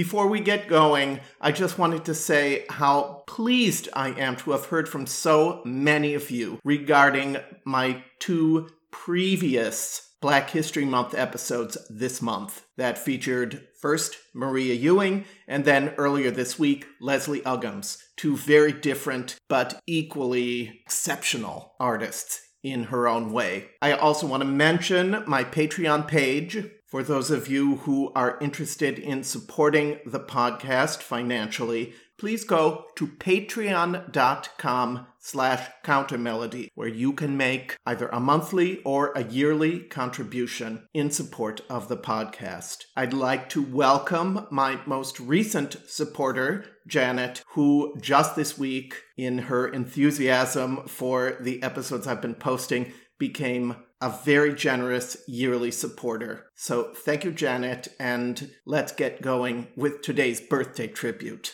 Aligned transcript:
Before 0.00 0.28
we 0.28 0.40
get 0.40 0.66
going, 0.66 1.20
I 1.42 1.52
just 1.52 1.76
wanted 1.76 2.06
to 2.06 2.14
say 2.14 2.64
how 2.70 3.22
pleased 3.26 3.90
I 3.92 4.08
am 4.12 4.34
to 4.36 4.52
have 4.52 4.64
heard 4.64 4.88
from 4.88 5.06
so 5.06 5.60
many 5.66 6.14
of 6.14 6.30
you 6.30 6.58
regarding 6.64 7.36
my 7.66 8.02
two 8.18 8.70
previous 8.90 10.14
Black 10.22 10.48
History 10.48 10.86
Month 10.86 11.14
episodes 11.14 11.76
this 11.90 12.22
month 12.22 12.62
that 12.78 12.96
featured 12.96 13.68
first 13.78 14.16
Maria 14.32 14.72
Ewing 14.72 15.26
and 15.46 15.66
then 15.66 15.92
earlier 15.98 16.30
this 16.30 16.58
week 16.58 16.86
Leslie 17.02 17.42
Uggams, 17.42 17.98
two 18.16 18.38
very 18.38 18.72
different 18.72 19.36
but 19.50 19.82
equally 19.86 20.80
exceptional 20.86 21.74
artists 21.78 22.40
in 22.62 22.84
her 22.84 23.06
own 23.06 23.32
way. 23.32 23.68
I 23.82 23.92
also 23.92 24.26
want 24.26 24.42
to 24.42 24.48
mention 24.48 25.24
my 25.26 25.44
Patreon 25.44 26.08
page 26.08 26.64
for 26.90 27.02
those 27.02 27.30
of 27.30 27.48
you 27.48 27.76
who 27.76 28.12
are 28.14 28.38
interested 28.40 28.98
in 28.98 29.22
supporting 29.22 30.00
the 30.04 30.20
podcast 30.20 30.98
financially 30.98 31.94
please 32.20 32.44
go 32.44 32.84
to 32.96 33.06
patreon.com 33.06 35.06
slash 35.18 35.70
countermelody 35.82 36.68
where 36.74 36.86
you 36.86 37.14
can 37.14 37.34
make 37.34 37.78
either 37.86 38.08
a 38.08 38.20
monthly 38.20 38.82
or 38.82 39.10
a 39.12 39.24
yearly 39.24 39.80
contribution 39.80 40.86
in 40.92 41.10
support 41.10 41.62
of 41.70 41.88
the 41.88 41.96
podcast. 41.96 42.84
I'd 42.94 43.14
like 43.14 43.48
to 43.50 43.62
welcome 43.62 44.46
my 44.50 44.78
most 44.84 45.18
recent 45.18 45.78
supporter, 45.86 46.66
Janet, 46.86 47.42
who 47.54 47.96
just 48.02 48.36
this 48.36 48.58
week, 48.58 48.96
in 49.16 49.38
her 49.38 49.66
enthusiasm 49.66 50.86
for 50.86 51.38
the 51.40 51.62
episodes 51.62 52.06
I've 52.06 52.20
been 52.20 52.34
posting, 52.34 52.92
became 53.18 53.76
a 54.02 54.08
very 54.24 54.54
generous 54.54 55.18
yearly 55.28 55.70
supporter. 55.70 56.46
So 56.54 56.94
thank 56.94 57.22
you, 57.22 57.32
Janet, 57.32 57.88
and 57.98 58.50
let's 58.64 58.92
get 58.92 59.20
going 59.20 59.68
with 59.76 60.00
today's 60.00 60.40
birthday 60.40 60.86
tribute. 60.86 61.52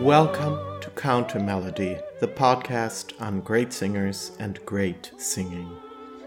Welcome 0.00 0.80
to 0.80 0.90
Counter 0.96 1.38
Melody, 1.38 1.98
the 2.18 2.28
podcast 2.28 3.12
on 3.20 3.40
great 3.42 3.72
singers 3.72 4.32
and 4.40 4.58
great 4.66 5.12
singing. 5.18 5.70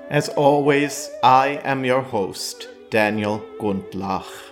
As 0.09 0.30
always, 0.30 1.09
I 1.22 1.59
am 1.66 1.83
your 1.83 2.02
host, 2.02 2.70
Daniel 2.89 3.44
Gundlach. 3.59 4.48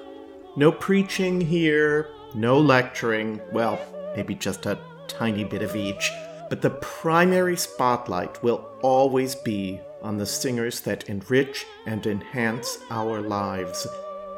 No 0.57 0.71
preaching 0.71 1.39
here, 1.39 2.09
no 2.33 2.59
lecturing, 2.59 3.39
well, 3.51 3.79
maybe 4.15 4.33
just 4.33 4.65
a 4.65 4.79
tiny 5.07 5.43
bit 5.43 5.61
of 5.61 5.75
each, 5.75 6.11
but 6.49 6.63
the 6.63 6.71
primary 6.71 7.55
spotlight 7.55 8.41
will 8.41 8.67
always 8.81 9.35
be 9.35 9.79
on 10.01 10.17
the 10.17 10.25
singers 10.25 10.79
that 10.81 11.07
enrich 11.07 11.67
and 11.85 12.07
enhance 12.07 12.79
our 12.89 13.21
lives, 13.21 13.85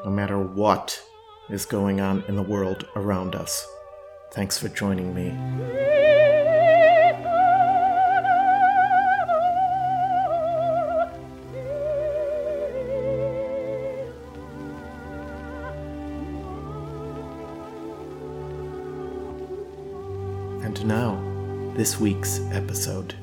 no 0.04 0.12
matter 0.12 0.38
what 0.38 1.02
is 1.50 1.66
going 1.66 2.02
on 2.02 2.26
in 2.28 2.36
the 2.36 2.44
world 2.44 2.86
around 2.98 3.34
us. 3.34 3.66
Thanks 4.34 4.58
for 4.58 4.68
joining 4.68 5.16
me. 5.16 6.09
Now, 20.84 21.22
this 21.76 22.00
week's 22.00 22.40
episode. 22.52 23.16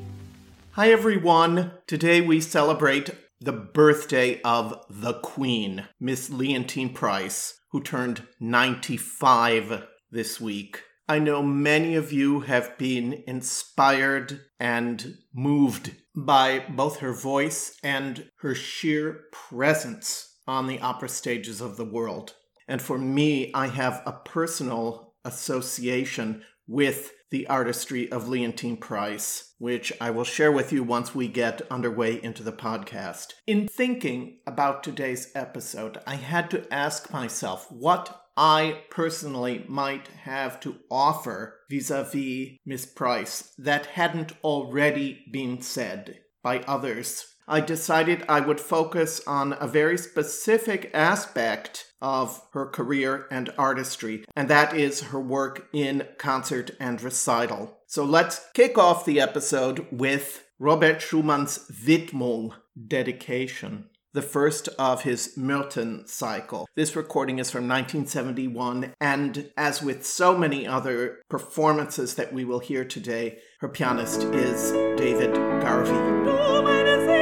Hi, 0.72 0.90
everyone. 0.90 1.72
Today 1.86 2.20
we 2.20 2.40
celebrate 2.40 3.10
the 3.40 3.52
birthday 3.52 4.40
of 4.42 4.84
the 4.90 5.14
Queen, 5.14 5.84
Miss 5.98 6.28
Leontyne 6.28 6.94
Price, 6.94 7.58
who 7.70 7.82
turned 7.82 8.26
95 8.40 9.84
this 10.10 10.40
week. 10.40 10.82
I 11.08 11.18
know 11.18 11.42
many 11.42 11.94
of 11.94 12.12
you 12.12 12.40
have 12.40 12.76
been 12.76 13.22
inspired 13.26 14.40
and 14.60 15.18
moved 15.34 15.92
by 16.14 16.64
both 16.68 16.98
her 16.98 17.12
voice 17.12 17.78
and 17.82 18.28
her 18.40 18.54
sheer 18.54 19.24
presence 19.32 20.36
on 20.46 20.66
the 20.66 20.80
opera 20.80 21.08
stages 21.08 21.60
of 21.60 21.76
the 21.76 21.84
world. 21.84 22.34
And 22.68 22.82
for 22.82 22.98
me, 22.98 23.52
I 23.54 23.68
have 23.68 24.02
a 24.04 24.12
personal 24.12 25.14
association 25.24 26.42
with 26.66 27.12
the 27.30 27.46
artistry 27.48 28.10
of 28.10 28.28
Leontyne 28.28 28.80
Price, 28.80 29.54
which 29.58 29.92
I 30.00 30.10
will 30.10 30.24
share 30.24 30.52
with 30.52 30.72
you 30.72 30.82
once 30.82 31.14
we 31.14 31.28
get 31.28 31.62
underway 31.70 32.22
into 32.22 32.42
the 32.42 32.52
podcast. 32.52 33.32
In 33.46 33.68
thinking 33.68 34.38
about 34.46 34.84
today's 34.84 35.32
episode, 35.34 35.98
I 36.06 36.16
had 36.16 36.50
to 36.50 36.72
ask 36.72 37.12
myself 37.12 37.70
what 37.70 38.22
I 38.36 38.82
personally 38.90 39.64
might 39.66 40.08
have 40.24 40.60
to 40.60 40.76
offer 40.90 41.60
vis 41.70 41.90
a 41.90 42.04
vis 42.04 42.58
Miss 42.66 42.84
Price 42.84 43.54
that 43.58 43.86
hadn't 43.86 44.32
already 44.44 45.24
been 45.32 45.62
said 45.62 46.20
by 46.42 46.60
others. 46.60 47.34
I 47.48 47.60
decided 47.60 48.24
I 48.28 48.40
would 48.40 48.60
focus 48.60 49.20
on 49.26 49.56
a 49.58 49.66
very 49.66 49.96
specific 49.96 50.90
aspect 50.92 51.85
of 52.00 52.42
her 52.52 52.66
career 52.66 53.26
and 53.30 53.50
artistry, 53.58 54.24
and 54.34 54.48
that 54.48 54.74
is 54.74 55.04
her 55.04 55.20
work 55.20 55.68
in 55.72 56.06
concert 56.18 56.70
and 56.78 57.02
recital. 57.02 57.78
So 57.86 58.04
let's 58.04 58.46
kick 58.54 58.78
off 58.78 59.04
the 59.04 59.20
episode 59.20 59.86
with 59.90 60.44
Robert 60.58 60.98
Schumann's 60.98 61.70
Widmung, 61.84 62.52
dedication 62.86 63.90
the 64.16 64.22
first 64.22 64.68
of 64.78 65.02
his 65.02 65.34
Myrten 65.36 66.08
cycle. 66.08 66.66
This 66.74 66.96
recording 66.96 67.38
is 67.38 67.50
from 67.50 67.68
1971, 67.68 68.94
and 68.98 69.50
as 69.58 69.82
with 69.82 70.06
so 70.06 70.36
many 70.36 70.66
other 70.66 71.18
performances 71.28 72.14
that 72.14 72.32
we 72.32 72.42
will 72.42 72.60
hear 72.60 72.82
today, 72.82 73.38
her 73.60 73.68
pianist 73.68 74.22
is 74.22 74.72
David 74.98 75.34
Garvey. 75.34 77.15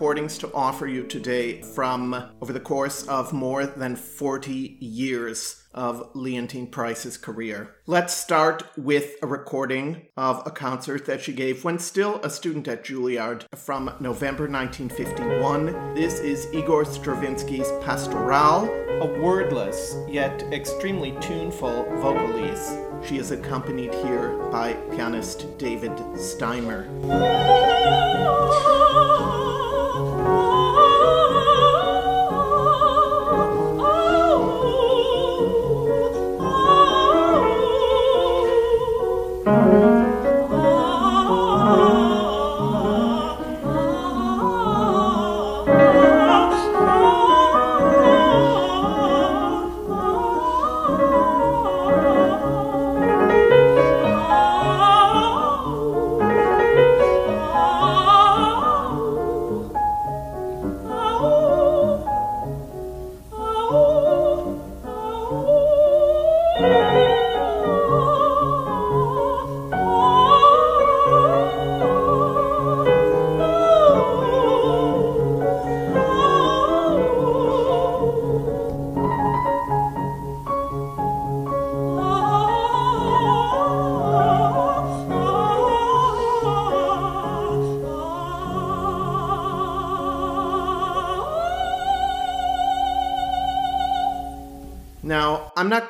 Recordings 0.00 0.38
to 0.38 0.50
offer 0.54 0.86
you 0.86 1.02
today 1.06 1.60
from 1.60 2.14
over 2.40 2.54
the 2.54 2.58
course 2.58 3.06
of 3.06 3.34
more 3.34 3.66
than 3.66 3.96
40 3.96 4.78
years 4.80 5.62
of 5.74 6.14
Leontyne 6.14 6.70
Price's 6.70 7.18
career. 7.18 7.74
Let's 7.84 8.14
start 8.14 8.62
with 8.78 9.16
a 9.20 9.26
recording 9.26 10.06
of 10.16 10.42
a 10.46 10.50
concert 10.52 11.04
that 11.04 11.20
she 11.20 11.34
gave 11.34 11.64
when 11.64 11.78
still 11.78 12.18
a 12.22 12.30
student 12.30 12.66
at 12.66 12.82
Juilliard 12.82 13.44
from 13.54 13.94
November 14.00 14.48
1951. 14.48 15.94
This 15.94 16.18
is 16.18 16.48
Igor 16.54 16.86
Stravinsky's 16.86 17.70
Pastoral, 17.84 18.70
a 19.02 19.20
wordless 19.20 19.96
yet 20.08 20.42
extremely 20.44 21.14
tuneful 21.20 21.84
vocalise. 22.00 23.06
She 23.06 23.18
is 23.18 23.32
accompanied 23.32 23.92
here 23.92 24.30
by 24.50 24.72
pianist 24.92 25.58
David 25.58 25.92
Steimer. 26.14 26.88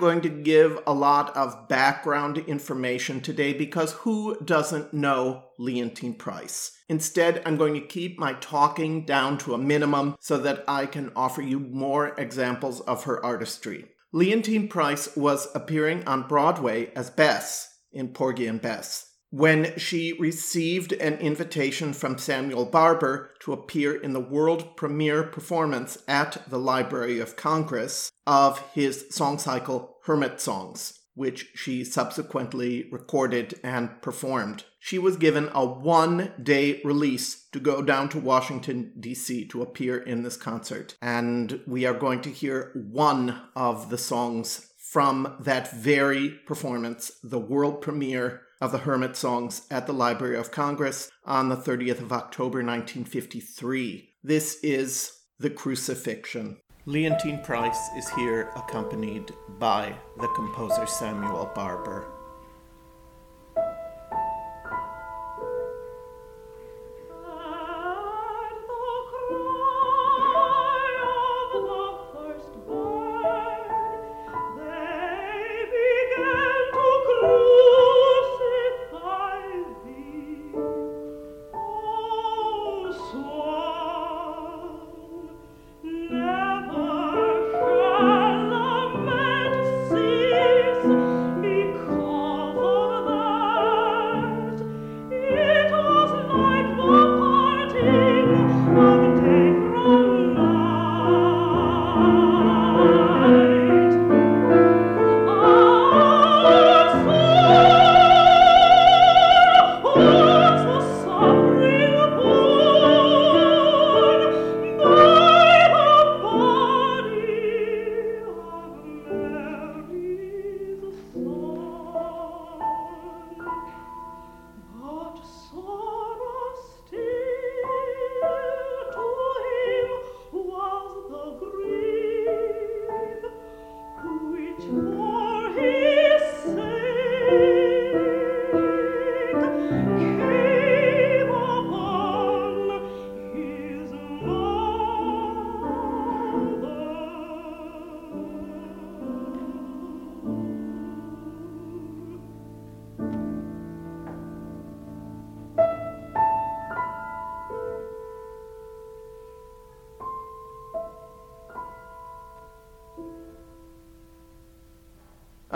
Going 0.00 0.22
to 0.22 0.30
give 0.30 0.80
a 0.86 0.94
lot 0.94 1.36
of 1.36 1.68
background 1.68 2.38
information 2.38 3.20
today 3.20 3.52
because 3.52 3.92
who 3.92 4.34
doesn't 4.40 4.94
know 4.94 5.44
Leontyne 5.60 6.16
Price? 6.16 6.72
Instead, 6.88 7.42
I'm 7.44 7.58
going 7.58 7.74
to 7.74 7.86
keep 7.86 8.18
my 8.18 8.32
talking 8.32 9.04
down 9.04 9.36
to 9.40 9.52
a 9.52 9.58
minimum 9.58 10.16
so 10.18 10.38
that 10.38 10.64
I 10.66 10.86
can 10.86 11.12
offer 11.14 11.42
you 11.42 11.60
more 11.60 12.18
examples 12.18 12.80
of 12.80 13.04
her 13.04 13.22
artistry. 13.22 13.90
Leontyne 14.14 14.70
Price 14.70 15.14
was 15.16 15.48
appearing 15.54 16.08
on 16.08 16.26
Broadway 16.26 16.90
as 16.96 17.10
Bess 17.10 17.68
in 17.92 18.08
Porgy 18.14 18.46
and 18.46 18.58
Bess 18.58 19.10
when 19.30 19.78
she 19.78 20.12
received 20.18 20.92
an 20.92 21.14
invitation 21.18 21.92
from 21.92 22.18
Samuel 22.18 22.64
Barber 22.64 23.30
to 23.40 23.52
appear 23.52 23.94
in 23.94 24.12
the 24.12 24.20
world 24.20 24.76
premiere 24.76 25.22
performance 25.22 25.98
at 26.08 26.42
the 26.50 26.58
Library 26.58 27.20
of 27.20 27.36
Congress 27.36 28.10
of 28.26 28.58
his 28.72 29.06
song 29.10 29.38
cycle 29.38 29.89
Hermit 30.04 30.40
Songs, 30.40 31.00
which 31.14 31.50
she 31.54 31.84
subsequently 31.84 32.88
recorded 32.90 33.60
and 33.62 34.00
performed. 34.02 34.64
She 34.78 34.98
was 34.98 35.16
given 35.16 35.50
a 35.52 35.66
one 35.66 36.32
day 36.42 36.80
release 36.84 37.46
to 37.52 37.60
go 37.60 37.82
down 37.82 38.08
to 38.10 38.18
Washington, 38.18 38.92
D.C. 38.98 39.46
to 39.48 39.62
appear 39.62 39.98
in 39.98 40.22
this 40.22 40.36
concert. 40.36 40.96
And 41.02 41.60
we 41.66 41.84
are 41.84 41.94
going 41.94 42.22
to 42.22 42.30
hear 42.30 42.72
one 42.74 43.42
of 43.54 43.90
the 43.90 43.98
songs 43.98 44.70
from 44.78 45.36
that 45.38 45.70
very 45.72 46.30
performance, 46.46 47.12
the 47.22 47.38
world 47.38 47.80
premiere 47.80 48.42
of 48.60 48.72
the 48.72 48.78
Hermit 48.78 49.16
Songs 49.16 49.66
at 49.70 49.86
the 49.86 49.92
Library 49.92 50.36
of 50.36 50.50
Congress 50.50 51.10
on 51.24 51.48
the 51.48 51.56
30th 51.56 52.00
of 52.00 52.12
October 52.12 52.58
1953. 52.58 54.10
This 54.22 54.58
is 54.62 55.12
The 55.38 55.50
Crucifixion. 55.50 56.58
Leontyne 56.90 57.40
Price 57.44 57.88
is 57.96 58.08
here 58.16 58.50
accompanied 58.56 59.32
by 59.60 59.94
the 60.16 60.26
composer 60.34 60.86
Samuel 60.86 61.48
Barber. 61.54 62.10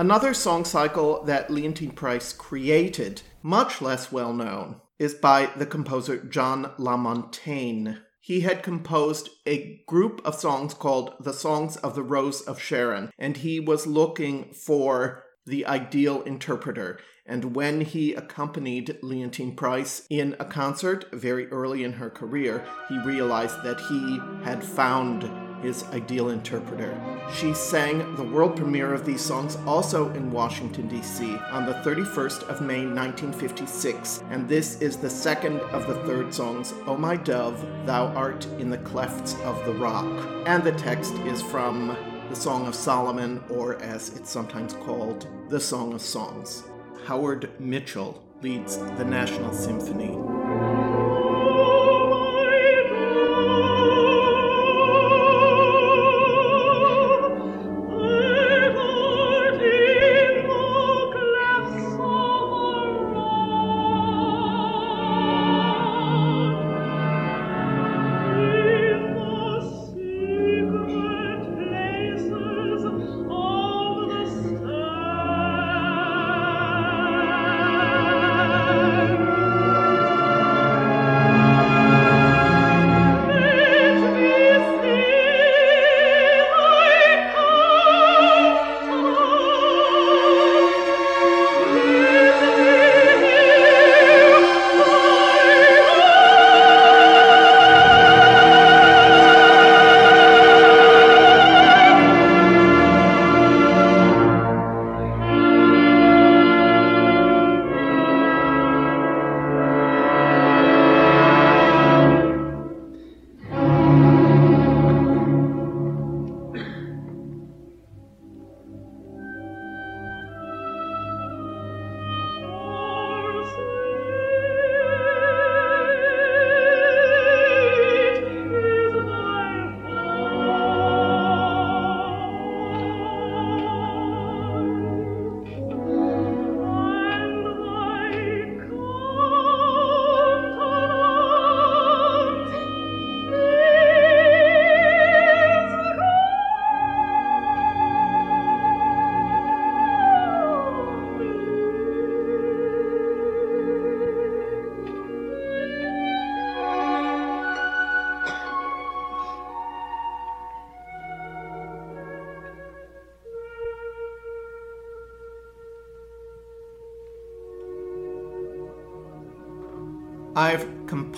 Another 0.04 0.34
song 0.34 0.66
cycle 0.66 1.24
that 1.24 1.48
Leontyne 1.48 1.96
Price 1.96 2.34
created, 2.34 3.22
much 3.42 3.80
less 3.80 4.12
well 4.12 4.34
known, 4.34 4.82
is 4.98 5.14
by 5.14 5.46
the 5.56 5.64
composer 5.64 6.18
John 6.18 6.72
La 6.76 6.98
Montaine. 6.98 8.00
He 8.20 8.40
had 8.40 8.62
composed 8.62 9.30
a 9.46 9.82
group 9.88 10.20
of 10.22 10.34
songs 10.34 10.74
called 10.74 11.14
The 11.20 11.32
Songs 11.32 11.78
of 11.78 11.94
the 11.94 12.02
Rose 12.02 12.42
of 12.42 12.60
Sharon, 12.60 13.12
and 13.18 13.38
he 13.38 13.58
was 13.58 13.86
looking 13.86 14.52
for 14.52 15.24
the 15.46 15.64
ideal 15.64 16.20
interpreter. 16.24 16.98
And 17.24 17.56
when 17.56 17.80
he 17.80 18.12
accompanied 18.12 18.98
Leontyne 19.02 19.56
Price 19.56 20.06
in 20.10 20.36
a 20.38 20.44
concert 20.44 21.06
very 21.14 21.46
early 21.46 21.82
in 21.82 21.94
her 21.94 22.10
career, 22.10 22.62
he 22.90 22.98
realized 22.98 23.62
that 23.62 23.80
he 23.80 24.20
had 24.44 24.62
found 24.62 25.22
his 25.64 25.84
ideal 25.84 26.28
interpreter. 26.28 26.94
She 27.34 27.54
sang 27.54 28.14
the 28.16 28.22
world 28.22 28.56
premiere 28.56 28.92
of 28.92 29.04
these 29.04 29.20
songs 29.20 29.56
also 29.66 30.10
in 30.12 30.30
Washington, 30.30 30.86
D.C. 30.88 31.36
on 31.50 31.66
the 31.66 31.74
31st 31.74 32.42
of 32.48 32.60
May 32.60 32.86
1956, 32.86 34.22
and 34.30 34.48
this 34.48 34.80
is 34.80 34.96
the 34.96 35.10
second 35.10 35.60
of 35.72 35.86
the 35.86 35.96
third 36.06 36.32
songs, 36.32 36.74
O 36.86 36.96
My 36.96 37.16
Dove, 37.16 37.66
Thou 37.86 38.06
Art 38.14 38.44
in 38.58 38.70
the 38.70 38.78
Clefts 38.78 39.34
of 39.40 39.64
the 39.64 39.74
Rock. 39.74 40.04
And 40.46 40.62
the 40.62 40.72
text 40.72 41.14
is 41.20 41.42
from 41.42 41.96
the 42.28 42.36
Song 42.36 42.66
of 42.66 42.74
Solomon, 42.74 43.42
or 43.48 43.80
as 43.82 44.16
it's 44.16 44.30
sometimes 44.30 44.74
called, 44.74 45.26
the 45.48 45.60
Song 45.60 45.92
of 45.94 46.00
Songs. 46.02 46.64
Howard 47.06 47.50
Mitchell 47.58 48.22
leads 48.42 48.76
the 48.76 49.04
National 49.04 49.52
Symphony. 49.52 50.33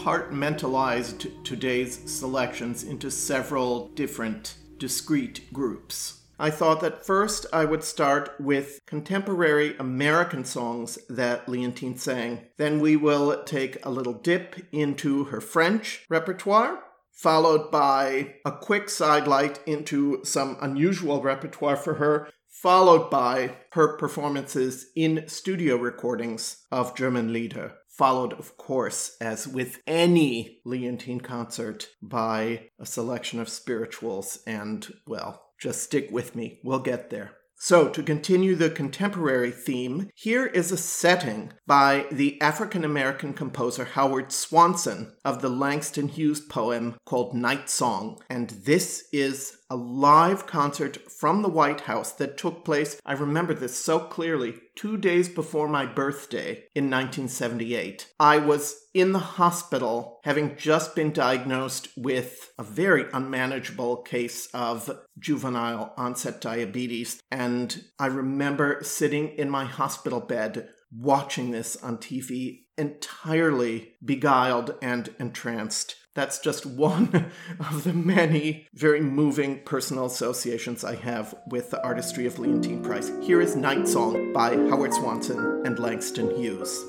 Compartmentalized 0.07 1.43
today's 1.43 1.99
selections 2.09 2.85
into 2.85 3.11
several 3.11 3.89
different 3.89 4.55
discrete 4.79 5.53
groups. 5.53 6.21
I 6.39 6.49
thought 6.49 6.81
that 6.83 7.05
first 7.05 7.45
I 7.53 7.65
would 7.65 7.83
start 7.83 8.31
with 8.39 8.79
contemporary 8.87 9.77
American 9.79 10.45
songs 10.45 10.97
that 11.09 11.49
Leontyne 11.49 11.99
sang. 11.99 12.43
Then 12.57 12.79
we 12.79 12.95
will 12.95 13.43
take 13.43 13.85
a 13.85 13.91
little 13.91 14.13
dip 14.13 14.69
into 14.71 15.25
her 15.25 15.41
French 15.41 16.05
repertoire, 16.09 16.79
followed 17.11 17.73
by 17.73 18.37
a 18.45 18.53
quick 18.53 18.89
sidelight 18.89 19.59
into 19.67 20.21
some 20.23 20.57
unusual 20.61 21.21
repertoire 21.21 21.77
for 21.77 21.95
her, 21.95 22.29
followed 22.49 23.11
by 23.11 23.57
her 23.73 23.97
performances 23.97 24.87
in 24.95 25.27
studio 25.27 25.75
recordings 25.75 26.65
of 26.71 26.95
German 26.95 27.33
Lieder 27.33 27.73
followed, 27.97 28.33
of 28.35 28.57
course, 28.57 29.17
as 29.21 29.49
with 29.49 29.81
any 29.87 30.61
Leontyne 30.67 31.23
concert, 31.23 31.89
by 32.03 32.69
a 32.79 32.87
selection 32.87 33.41
of 33.41 33.49
spirituals. 33.49 34.41
And, 34.47 34.87
well, 35.07 35.47
just 35.59 35.83
stick 35.83 36.09
with 36.11 36.35
me, 36.37 36.61
we'll 36.63 36.81
get 36.81 37.11
there. 37.11 37.33
So, 37.59 37.89
to 37.89 38.03
continue 38.03 38.55
the 38.55 38.69
contemporary 38.69 39.51
theme, 39.51 40.11
here 40.15 40.45
is 40.45 40.71
a 40.71 40.77
setting 40.77 41.55
by 41.67 42.05
the 42.13 42.39
African 42.43 42.85
American 42.85 43.33
composer 43.33 43.87
Howard 43.87 44.31
Swanson 44.31 45.15
of 45.25 45.41
the 45.41 45.49
Langston 45.49 46.09
Hughes 46.09 46.41
poem 46.41 46.97
called 47.07 47.35
Night 47.35 47.71
Song. 47.71 48.21
And 48.29 48.51
this 48.51 49.09
is 49.11 49.57
a 49.69 49.77
live 49.77 50.47
concert 50.47 51.11
from 51.11 51.43
the 51.43 51.49
White 51.49 51.83
House 51.83 52.13
that 52.13 52.39
took 52.39 52.65
place, 52.65 53.01
I 53.05 53.13
remember 53.13 53.55
this 53.55 53.77
so 53.77 53.99
clearly, 53.99 54.55
two 54.77 54.97
days 54.97 55.29
before 55.29 55.69
my 55.69 55.87
birthday 55.87 56.65
in 56.75 56.91
1978. 56.91 58.13
I 58.21 58.39
was 58.39 58.77
in 58.95 59.13
the 59.13 59.19
hospital 59.19 60.21
having 60.25 60.57
just 60.57 60.95
been 60.95 61.13
diagnosed 61.13 61.89
with 61.97 62.53
a 62.59 62.63
very 62.63 63.07
unmanageable 63.13 64.03
case 64.03 64.49
of 64.55 64.91
juvenile 65.19 65.93
onset 65.97 66.41
diabetes. 66.41 67.21
And 67.31 67.85
I 67.99 68.07
remember 68.07 68.79
sitting 68.83 69.29
in 69.31 69.51
my 69.51 69.65
hospital 69.65 70.21
bed 70.21 70.69
watching 70.93 71.51
this 71.51 71.77
on 71.77 71.99
TV, 71.99 72.65
entirely 72.79 73.95
beguiled 74.05 74.75
and 74.81 75.15
entranced. 75.19 75.97
That's 76.17 76.39
just 76.39 76.65
one 76.65 77.31
of 77.61 77.85
the 77.85 77.93
many 77.93 78.67
very 78.73 79.03
moving 79.03 79.61
personal 79.65 80.07
associations 80.07 80.83
I 80.83 80.95
have 80.97 81.35
with 81.47 81.71
the 81.71 81.85
artistry 81.85 82.27
of 82.27 82.37
Leontyne 82.37 82.83
Price. 82.83 83.13
Here 83.21 83.43
is 83.43 83.55
Night 83.55 83.87
Song 83.87 84.33
by 84.33 84.57
Howard 84.57 84.95
Swanson 84.95 85.39
and 85.67 85.79
Langston 85.79 86.35
Hughes. 86.35 86.85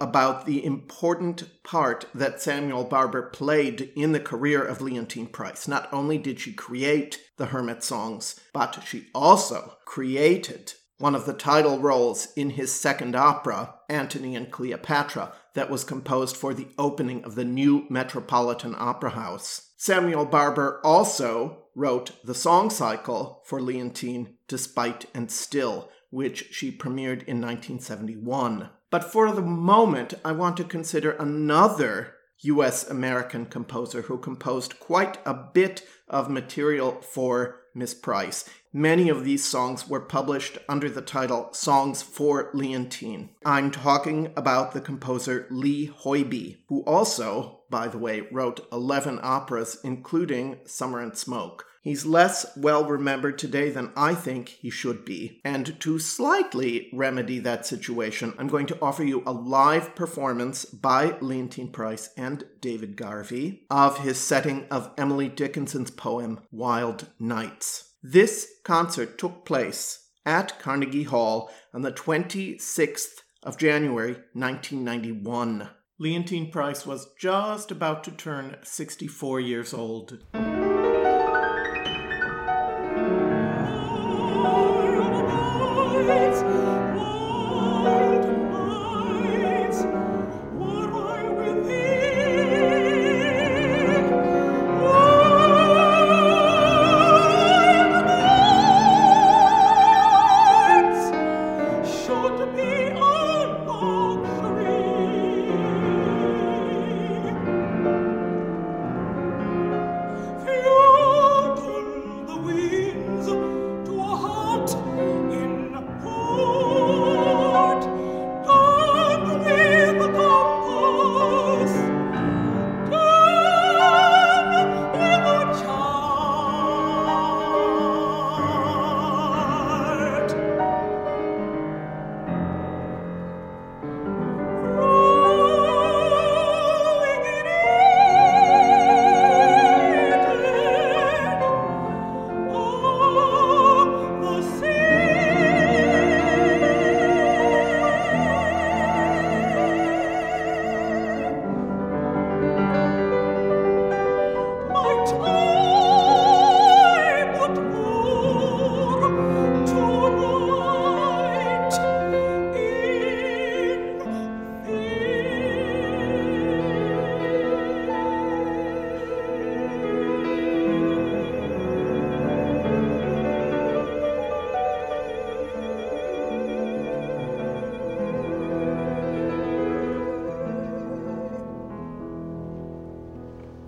About 0.00 0.46
the 0.46 0.64
important 0.64 1.62
part 1.62 2.06
that 2.14 2.40
Samuel 2.40 2.84
Barber 2.84 3.30
played 3.30 3.92
in 3.96 4.12
the 4.12 4.20
career 4.20 4.62
of 4.62 4.78
Leontyne 4.78 5.32
Price. 5.32 5.66
Not 5.66 5.88
only 5.92 6.18
did 6.18 6.38
she 6.40 6.52
create 6.52 7.20
the 7.36 7.46
Hermit 7.46 7.82
songs, 7.82 8.38
but 8.52 8.82
she 8.86 9.06
also 9.14 9.78
created 9.84 10.74
one 10.98 11.14
of 11.14 11.26
the 11.26 11.34
title 11.34 11.78
roles 11.78 12.28
in 12.36 12.50
his 12.50 12.72
second 12.74 13.14
opera, 13.14 13.74
Antony 13.88 14.34
and 14.34 14.50
Cleopatra, 14.50 15.32
that 15.54 15.70
was 15.70 15.84
composed 15.84 16.36
for 16.36 16.54
the 16.54 16.68
opening 16.78 17.24
of 17.24 17.34
the 17.34 17.44
new 17.44 17.86
Metropolitan 17.90 18.74
Opera 18.76 19.10
House. 19.10 19.72
Samuel 19.76 20.24
Barber 20.24 20.80
also 20.82 21.64
wrote 21.74 22.12
the 22.24 22.34
song 22.34 22.70
cycle 22.70 23.42
for 23.44 23.60
Leontyne, 23.60 24.34
Despite 24.48 25.06
and 25.14 25.30
Still, 25.30 25.90
which 26.10 26.52
she 26.52 26.70
premiered 26.72 27.24
in 27.24 27.40
1971. 27.42 28.70
But 28.90 29.04
for 29.04 29.32
the 29.32 29.42
moment, 29.42 30.14
I 30.24 30.32
want 30.32 30.56
to 30.58 30.64
consider 30.64 31.12
another 31.12 32.14
US 32.40 32.88
American 32.88 33.46
composer 33.46 34.02
who 34.02 34.18
composed 34.18 34.78
quite 34.78 35.18
a 35.24 35.34
bit 35.34 35.82
of 36.08 36.30
material 36.30 37.00
for 37.00 37.60
Miss 37.74 37.94
Price. 37.94 38.48
Many 38.72 39.08
of 39.08 39.24
these 39.24 39.44
songs 39.44 39.88
were 39.88 40.00
published 40.00 40.58
under 40.68 40.88
the 40.88 41.02
title 41.02 41.52
Songs 41.52 42.02
for 42.02 42.50
Leontyne. 42.52 43.30
I'm 43.44 43.70
talking 43.70 44.32
about 44.36 44.72
the 44.72 44.80
composer 44.80 45.46
Lee 45.50 45.88
Hoiby, 45.88 46.58
who 46.68 46.82
also, 46.84 47.60
by 47.70 47.88
the 47.88 47.98
way, 47.98 48.22
wrote 48.32 48.66
11 48.72 49.20
operas, 49.22 49.78
including 49.82 50.60
Summer 50.66 51.00
and 51.00 51.16
Smoke. 51.16 51.64
He's 51.86 52.04
less 52.04 52.44
well 52.56 52.84
remembered 52.84 53.38
today 53.38 53.70
than 53.70 53.92
I 53.96 54.16
think 54.16 54.48
he 54.48 54.70
should 54.70 55.04
be. 55.04 55.40
And 55.44 55.78
to 55.78 56.00
slightly 56.00 56.90
remedy 56.92 57.38
that 57.38 57.64
situation, 57.64 58.34
I'm 58.38 58.48
going 58.48 58.66
to 58.66 58.78
offer 58.82 59.04
you 59.04 59.22
a 59.24 59.30
live 59.30 59.94
performance 59.94 60.64
by 60.64 61.10
Leontyne 61.20 61.72
Price 61.72 62.10
and 62.16 62.42
David 62.60 62.96
Garvey 62.96 63.66
of 63.70 63.98
his 63.98 64.18
setting 64.18 64.66
of 64.68 64.90
Emily 64.98 65.28
Dickinson's 65.28 65.92
poem 65.92 66.40
Wild 66.50 67.06
Nights. 67.20 67.92
This 68.02 68.48
concert 68.64 69.16
took 69.16 69.44
place 69.44 70.08
at 70.24 70.58
Carnegie 70.58 71.04
Hall 71.04 71.52
on 71.72 71.82
the 71.82 71.92
26th 71.92 73.20
of 73.44 73.58
January 73.58 74.14
1991. 74.32 75.68
Leontyne 76.00 76.50
Price 76.50 76.84
was 76.84 77.14
just 77.16 77.70
about 77.70 78.02
to 78.02 78.10
turn 78.10 78.56
64 78.64 79.38
years 79.38 79.72
old. 79.72 80.18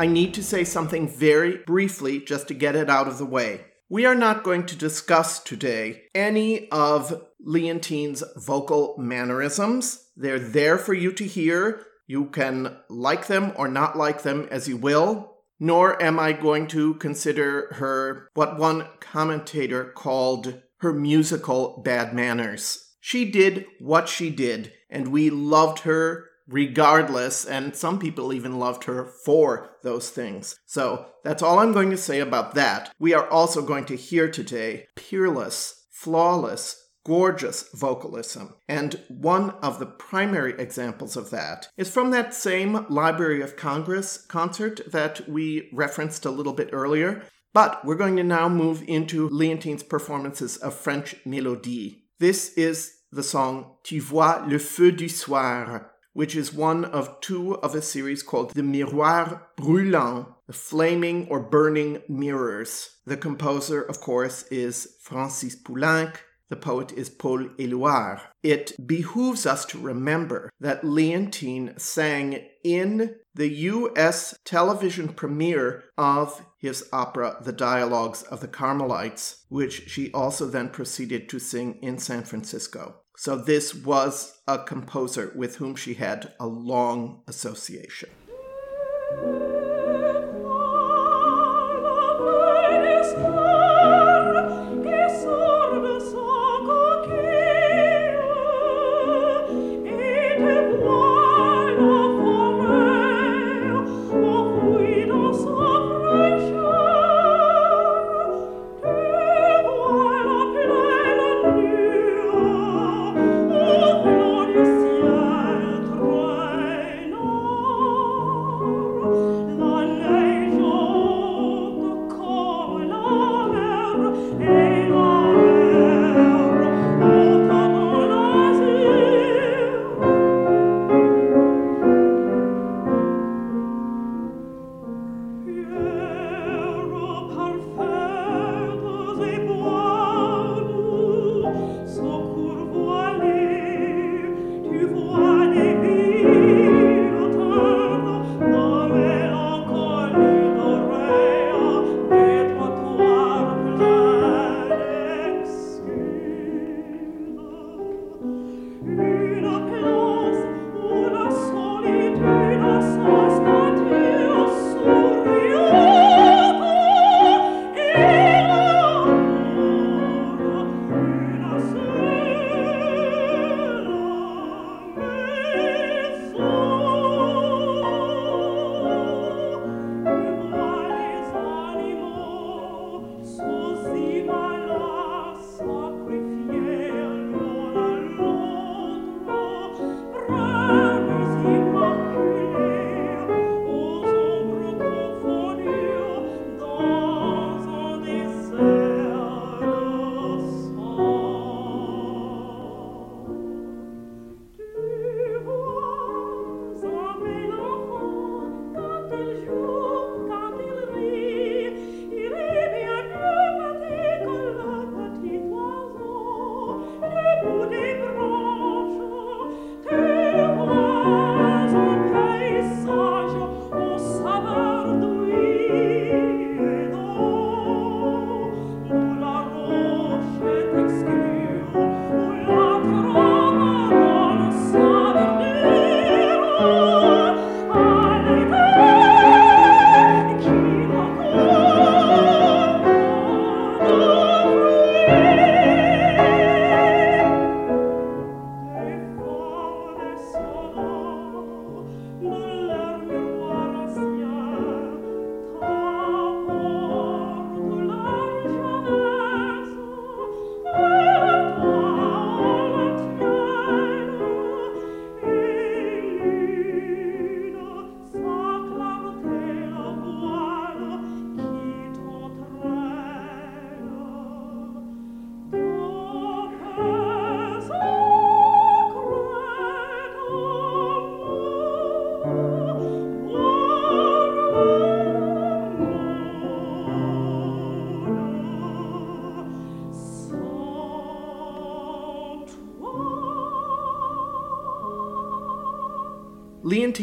Need 0.08 0.34
to 0.34 0.42
say 0.42 0.64
something 0.64 1.08
very 1.08 1.58
briefly 1.58 2.20
just 2.20 2.48
to 2.48 2.54
get 2.54 2.74
it 2.74 2.90
out 2.90 3.06
of 3.06 3.18
the 3.18 3.26
way. 3.26 3.66
We 3.88 4.04
are 4.04 4.14
not 4.14 4.42
going 4.42 4.66
to 4.66 4.76
discuss 4.76 5.42
today 5.42 6.02
any 6.14 6.68
of 6.70 7.22
Leontyne's 7.40 8.22
vocal 8.36 8.96
mannerisms. 8.98 10.10
They're 10.16 10.38
there 10.38 10.76
for 10.76 10.92
you 10.92 11.12
to 11.12 11.24
hear. 11.24 11.86
You 12.06 12.26
can 12.26 12.76
like 12.88 13.28
them 13.28 13.52
or 13.56 13.68
not 13.68 13.96
like 13.96 14.22
them 14.22 14.48
as 14.50 14.68
you 14.68 14.76
will. 14.76 15.36
Nor 15.60 16.00
am 16.02 16.18
I 16.18 16.32
going 16.32 16.66
to 16.68 16.94
consider 16.94 17.72
her 17.74 18.28
what 18.34 18.58
one 18.58 18.88
commentator 19.00 19.84
called 19.84 20.60
her 20.78 20.92
musical 20.92 21.80
bad 21.84 22.14
manners. 22.14 22.94
She 23.00 23.30
did 23.30 23.66
what 23.80 24.08
she 24.08 24.30
did, 24.30 24.72
and 24.90 25.08
we 25.08 25.30
loved 25.30 25.80
her 25.80 26.26
regardless, 26.48 27.44
and 27.44 27.76
some 27.76 27.98
people 27.98 28.32
even 28.32 28.58
loved 28.58 28.84
her 28.84 29.04
for 29.04 29.70
those 29.82 30.10
things. 30.10 30.58
So 30.66 31.06
that's 31.22 31.42
all 31.42 31.58
I'm 31.58 31.72
going 31.72 31.90
to 31.90 31.96
say 31.96 32.20
about 32.20 32.54
that. 32.54 32.92
We 32.98 33.14
are 33.14 33.28
also 33.28 33.62
going 33.62 33.84
to 33.86 33.96
hear 33.96 34.30
today 34.30 34.86
peerless, 34.96 35.86
flawless, 35.92 36.82
gorgeous 37.04 37.68
vocalism. 37.74 38.54
And 38.68 39.00
one 39.08 39.50
of 39.62 39.78
the 39.78 39.86
primary 39.86 40.52
examples 40.58 41.16
of 41.16 41.30
that 41.30 41.68
is 41.76 41.90
from 41.90 42.10
that 42.10 42.34
same 42.34 42.86
Library 42.88 43.40
of 43.40 43.56
Congress 43.56 44.18
concert 44.18 44.80
that 44.90 45.28
we 45.28 45.70
referenced 45.72 46.26
a 46.26 46.30
little 46.30 46.52
bit 46.52 46.70
earlier. 46.72 47.22
But 47.54 47.82
we're 47.84 47.94
going 47.94 48.16
to 48.16 48.24
now 48.24 48.48
move 48.48 48.84
into 48.86 49.28
Leontyne's 49.30 49.82
performances 49.82 50.58
of 50.58 50.74
French 50.74 51.16
Mélodie. 51.24 52.02
This 52.18 52.52
is 52.54 52.92
the 53.10 53.22
song 53.22 53.76
Tu 53.84 54.00
vois 54.02 54.44
le 54.46 54.58
feu 54.58 54.90
du 54.90 55.08
soir, 55.08 55.90
which 56.18 56.34
is 56.34 56.52
one 56.52 56.84
of 56.84 57.20
two 57.20 57.54
of 57.58 57.76
a 57.76 57.80
series 57.80 58.24
called 58.24 58.50
The 58.50 58.62
Miroir 58.62 59.40
Brûlant, 59.56 60.26
the 60.48 60.52
flaming 60.52 61.28
or 61.28 61.38
burning 61.38 62.02
mirrors. 62.08 62.96
The 63.06 63.16
composer, 63.16 63.82
of 63.82 64.00
course, 64.00 64.42
is 64.50 64.96
Francis 65.00 65.54
Poulenc. 65.54 66.16
The 66.48 66.56
poet 66.56 66.90
is 66.90 67.08
Paul 67.08 67.50
Éluard. 67.60 68.20
It 68.42 68.72
behooves 68.84 69.46
us 69.46 69.64
to 69.66 69.78
remember 69.78 70.50
that 70.58 70.82
Leontyne 70.82 71.78
sang 71.78 72.40
in 72.64 73.14
the 73.32 73.50
US 73.70 74.34
television 74.44 75.10
premiere 75.10 75.84
of 75.96 76.44
his 76.58 76.88
opera 76.92 77.36
The 77.40 77.52
Dialogues 77.52 78.24
of 78.24 78.40
the 78.40 78.48
Carmelites, 78.48 79.44
which 79.50 79.88
she 79.88 80.10
also 80.10 80.46
then 80.46 80.70
proceeded 80.70 81.28
to 81.28 81.38
sing 81.38 81.78
in 81.80 81.98
San 81.98 82.24
Francisco. 82.24 83.02
So 83.20 83.34
this 83.34 83.74
was 83.74 84.38
a 84.46 84.60
composer 84.60 85.32
with 85.34 85.56
whom 85.56 85.74
she 85.74 85.94
had 85.94 86.34
a 86.38 86.46
long 86.46 87.22
association. 87.26 88.10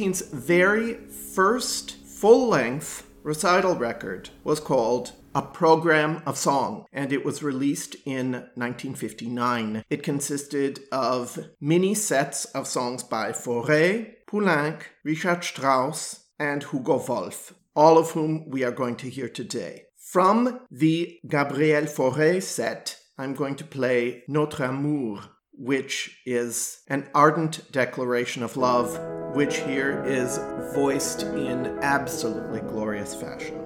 Leontyne's 0.06 0.22
very 0.30 0.94
first 1.34 1.96
full 2.06 2.48
length 2.48 3.10
recital 3.24 3.76
record 3.76 4.30
was 4.44 4.60
called 4.60 5.14
A 5.34 5.42
Program 5.42 6.22
of 6.28 6.38
Song, 6.38 6.86
and 6.94 7.12
it 7.12 7.26
was 7.26 7.42
released 7.42 7.96
in 8.06 8.34
1959. 8.54 9.84
It 9.90 10.04
consisted 10.04 10.82
of 10.92 11.40
mini 11.60 11.96
sets 11.96 12.46
of 12.46 12.68
songs 12.68 13.02
by 13.02 13.32
Fauré, 13.32 14.14
Poulenc, 14.30 14.84
Richard 15.04 15.44
Strauss, 15.44 16.26
and 16.38 16.64
Hugo 16.64 17.04
Wolf, 17.08 17.56
all 17.76 17.98
of 17.98 18.12
whom 18.12 18.48
we 18.48 18.64
are 18.64 18.72
going 18.72 18.98
to 18.98 19.10
hear 19.10 19.28
today. 19.28 19.86
From 19.98 20.60
the 20.70 21.18
Gabriel 21.28 21.86
Fauré 21.86 22.44
set, 22.44 23.00
I'm 23.18 23.34
going 23.34 23.56
to 23.56 23.64
play 23.64 24.24
Notre 24.28 24.66
Amour, 24.66 25.22
which 25.52 26.22
is 26.28 26.82
an 26.90 27.10
ardent 27.16 27.72
declaration 27.72 28.44
of 28.44 28.56
love, 28.56 29.00
which 29.36 29.58
here 29.58 30.02
is 30.06 30.40
voiced 30.74 31.24
in 31.24 31.78
absolutely 31.82 32.62
glorious 32.62 33.14
fashion. 33.14 33.62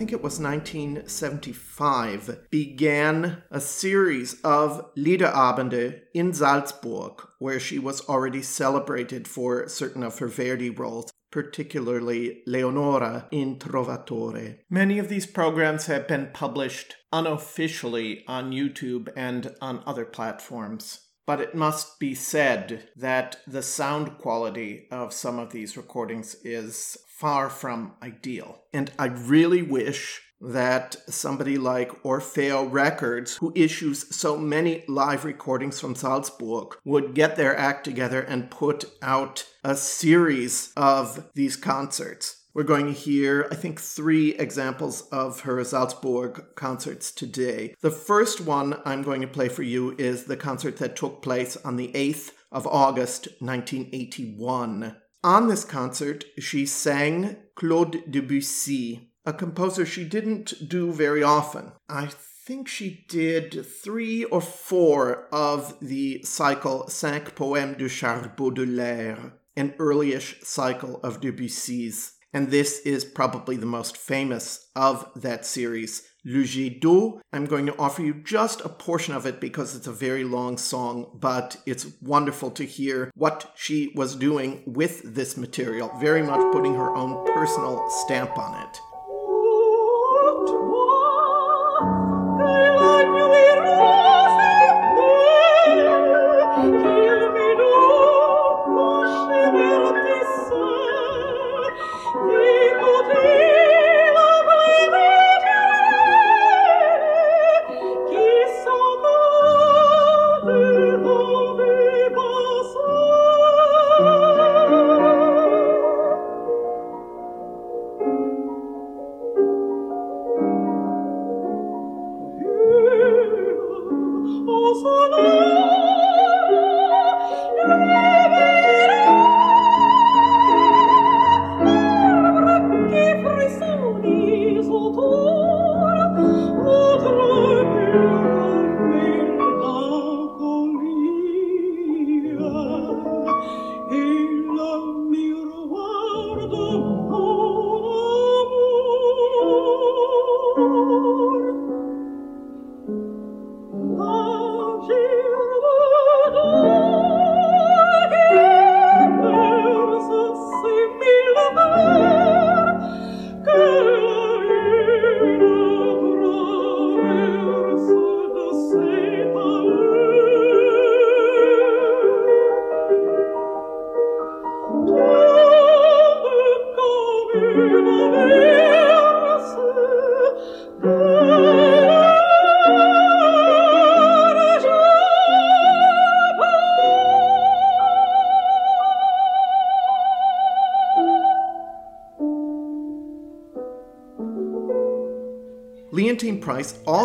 Think 0.00 0.14
it 0.14 0.22
was 0.22 0.40
1975, 0.40 2.46
began 2.48 3.42
a 3.50 3.60
series 3.60 4.40
of 4.40 4.90
Liederabende 4.96 6.00
in 6.14 6.32
Salzburg, 6.32 7.20
where 7.38 7.60
she 7.60 7.78
was 7.78 8.00
already 8.08 8.40
celebrated 8.40 9.28
for 9.28 9.68
certain 9.68 10.02
of 10.02 10.18
her 10.18 10.26
Verdi 10.26 10.70
roles 10.70 11.12
particularly 11.30 12.42
Leonora 12.46 13.28
in 13.30 13.56
Trovatore. 13.56 14.60
Many 14.70 14.98
of 14.98 15.10
these 15.10 15.26
programs 15.26 15.84
have 15.84 16.08
been 16.08 16.30
published 16.32 16.96
unofficially 17.12 18.24
on 18.26 18.52
YouTube 18.52 19.10
and 19.14 19.54
on 19.60 19.82
other 19.86 20.06
platforms. 20.06 21.08
But 21.26 21.40
it 21.40 21.54
must 21.54 22.00
be 22.00 22.16
said 22.16 22.88
that 22.96 23.36
the 23.46 23.62
sound 23.62 24.18
quality 24.18 24.88
of 24.90 25.12
some 25.12 25.38
of 25.38 25.52
these 25.52 25.76
recordings 25.76 26.34
is 26.42 26.96
far 27.20 27.50
from 27.50 27.92
ideal. 28.02 28.62
And 28.72 28.90
I 28.98 29.06
really 29.06 29.60
wish 29.60 30.22
that 30.40 30.96
somebody 31.06 31.58
like 31.58 32.02
Orfeo 32.02 32.66
Records, 32.72 33.36
who 33.36 33.52
issues 33.54 34.16
so 34.16 34.38
many 34.38 34.84
live 34.88 35.26
recordings 35.26 35.78
from 35.78 35.94
Salzburg, 35.94 36.78
would 36.86 37.14
get 37.14 37.36
their 37.36 37.54
act 37.54 37.84
together 37.84 38.22
and 38.22 38.50
put 38.50 38.86
out 39.02 39.44
a 39.62 39.76
series 39.76 40.72
of 40.78 41.30
these 41.34 41.56
concerts. 41.56 42.46
We're 42.54 42.62
going 42.62 42.86
to 42.86 42.92
hear, 42.92 43.46
I 43.52 43.54
think, 43.54 43.78
three 43.78 44.34
examples 44.36 45.02
of 45.12 45.40
her 45.40 45.62
Salzburg 45.62 46.42
concerts 46.54 47.12
today. 47.12 47.74
The 47.82 47.90
first 47.90 48.40
one 48.40 48.80
I'm 48.86 49.02
going 49.02 49.20
to 49.20 49.28
play 49.28 49.50
for 49.50 49.62
you 49.62 49.94
is 49.98 50.24
the 50.24 50.38
concert 50.38 50.78
that 50.78 50.96
took 50.96 51.20
place 51.20 51.58
on 51.58 51.76
the 51.76 51.88
8th 51.88 52.32
of 52.50 52.66
August 52.66 53.28
1981. 53.40 54.96
On 55.22 55.48
this 55.48 55.64
concert, 55.64 56.24
she 56.38 56.64
sang 56.64 57.36
Claude 57.54 58.10
Debussy, 58.10 59.10
a 59.26 59.34
composer 59.34 59.84
she 59.84 60.04
didn't 60.04 60.54
do 60.66 60.92
very 60.92 61.22
often. 61.22 61.72
I 61.90 62.06
think 62.06 62.66
she 62.68 63.04
did 63.06 63.66
three 63.66 64.24
or 64.24 64.40
four 64.40 65.28
of 65.30 65.78
the 65.80 66.22
cycle 66.22 66.88
Cinq 66.88 67.34
Poèmes 67.34 67.76
de 67.76 67.88
Charles 67.88 68.28
Baudelaire, 68.34 69.34
an 69.56 69.74
earlyish 69.78 70.42
cycle 70.42 71.00
of 71.02 71.20
Debussy's. 71.20 72.14
And 72.32 72.50
this 72.50 72.80
is 72.86 73.04
probably 73.04 73.56
the 73.56 73.66
most 73.66 73.98
famous 73.98 74.70
of 74.74 75.10
that 75.16 75.44
series. 75.44 76.09
Jet 76.24 76.80
d'eau. 76.80 77.20
I'm 77.32 77.46
going 77.46 77.66
to 77.66 77.76
offer 77.78 78.02
you 78.02 78.14
just 78.14 78.60
a 78.62 78.68
portion 78.68 79.14
of 79.14 79.26
it 79.26 79.40
because 79.40 79.74
it's 79.74 79.86
a 79.86 79.92
very 79.92 80.24
long 80.24 80.58
song, 80.58 81.10
but 81.14 81.56
it's 81.66 81.86
wonderful 82.00 82.50
to 82.52 82.64
hear 82.64 83.10
what 83.14 83.52
she 83.56 83.92
was 83.94 84.16
doing 84.16 84.62
with 84.66 85.02
this 85.14 85.36
material, 85.36 85.90
very 86.00 86.22
much 86.22 86.52
putting 86.52 86.74
her 86.74 86.94
own 86.94 87.26
personal 87.32 87.88
stamp 87.90 88.36
on 88.38 88.62
it. 88.62 88.80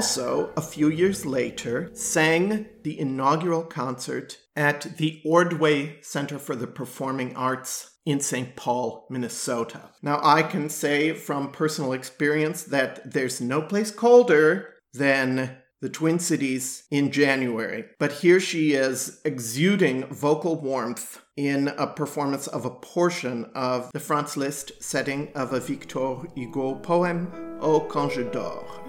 Also, 0.06 0.52
a 0.56 0.62
few 0.62 0.88
years 0.88 1.26
later, 1.26 1.90
sang 1.96 2.68
the 2.84 3.00
inaugural 3.00 3.64
concert 3.64 4.38
at 4.56 4.98
the 4.98 5.20
Ordway 5.26 6.00
Center 6.04 6.38
for 6.38 6.56
the 6.56 6.68
Performing 6.68 7.36
Arts 7.36 7.90
in 8.06 8.20
St. 8.20 8.56
Paul, 8.56 9.08
Minnesota. 9.10 9.90
Now, 10.04 10.20
I 10.22 10.44
can 10.44 10.70
say 10.70 11.14
from 11.14 11.52
personal 11.52 11.94
experience 11.94 12.62
that 12.66 13.14
there's 13.14 13.42
no 13.42 13.64
place 13.64 13.90
colder 13.90 14.76
than 14.94 15.58
the 15.82 15.90
Twin 15.90 16.20
Cities 16.20 16.84
in 16.92 17.12
January. 17.12 17.86
But 17.98 18.12
here 18.12 18.40
she 18.40 18.74
is 18.74 19.22
exuding 19.26 20.06
vocal 20.14 20.62
warmth 20.62 21.20
in 21.36 21.70
a 21.80 21.88
performance 21.88 22.46
of 22.46 22.64
a 22.64 22.70
portion 22.70 23.50
of 23.56 23.92
the 23.92 24.00
Franz 24.00 24.38
Liszt 24.38 24.72
setting 24.84 25.32
of 25.34 25.52
a 25.52 25.60
Victor 25.60 26.18
Hugo 26.36 26.76
poem, 26.76 27.58
Au 27.60 27.80
Quand 27.80 28.12
je 28.12 28.22
dors. 28.22 28.85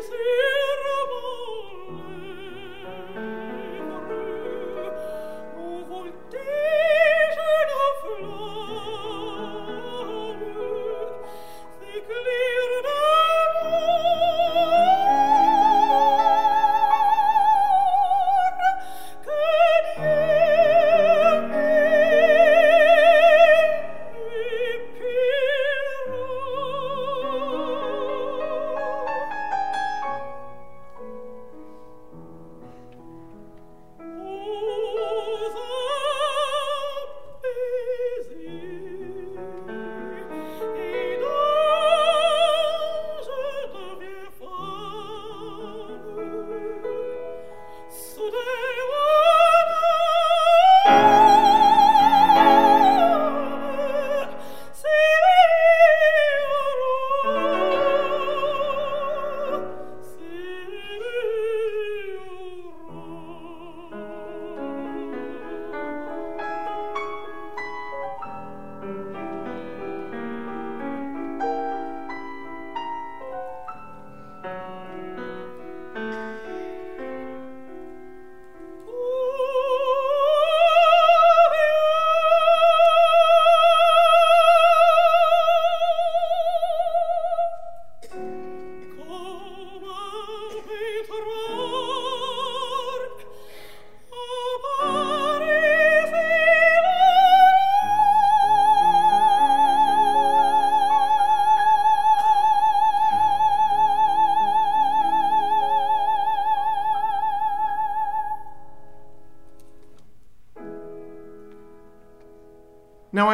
Now, 0.00 0.59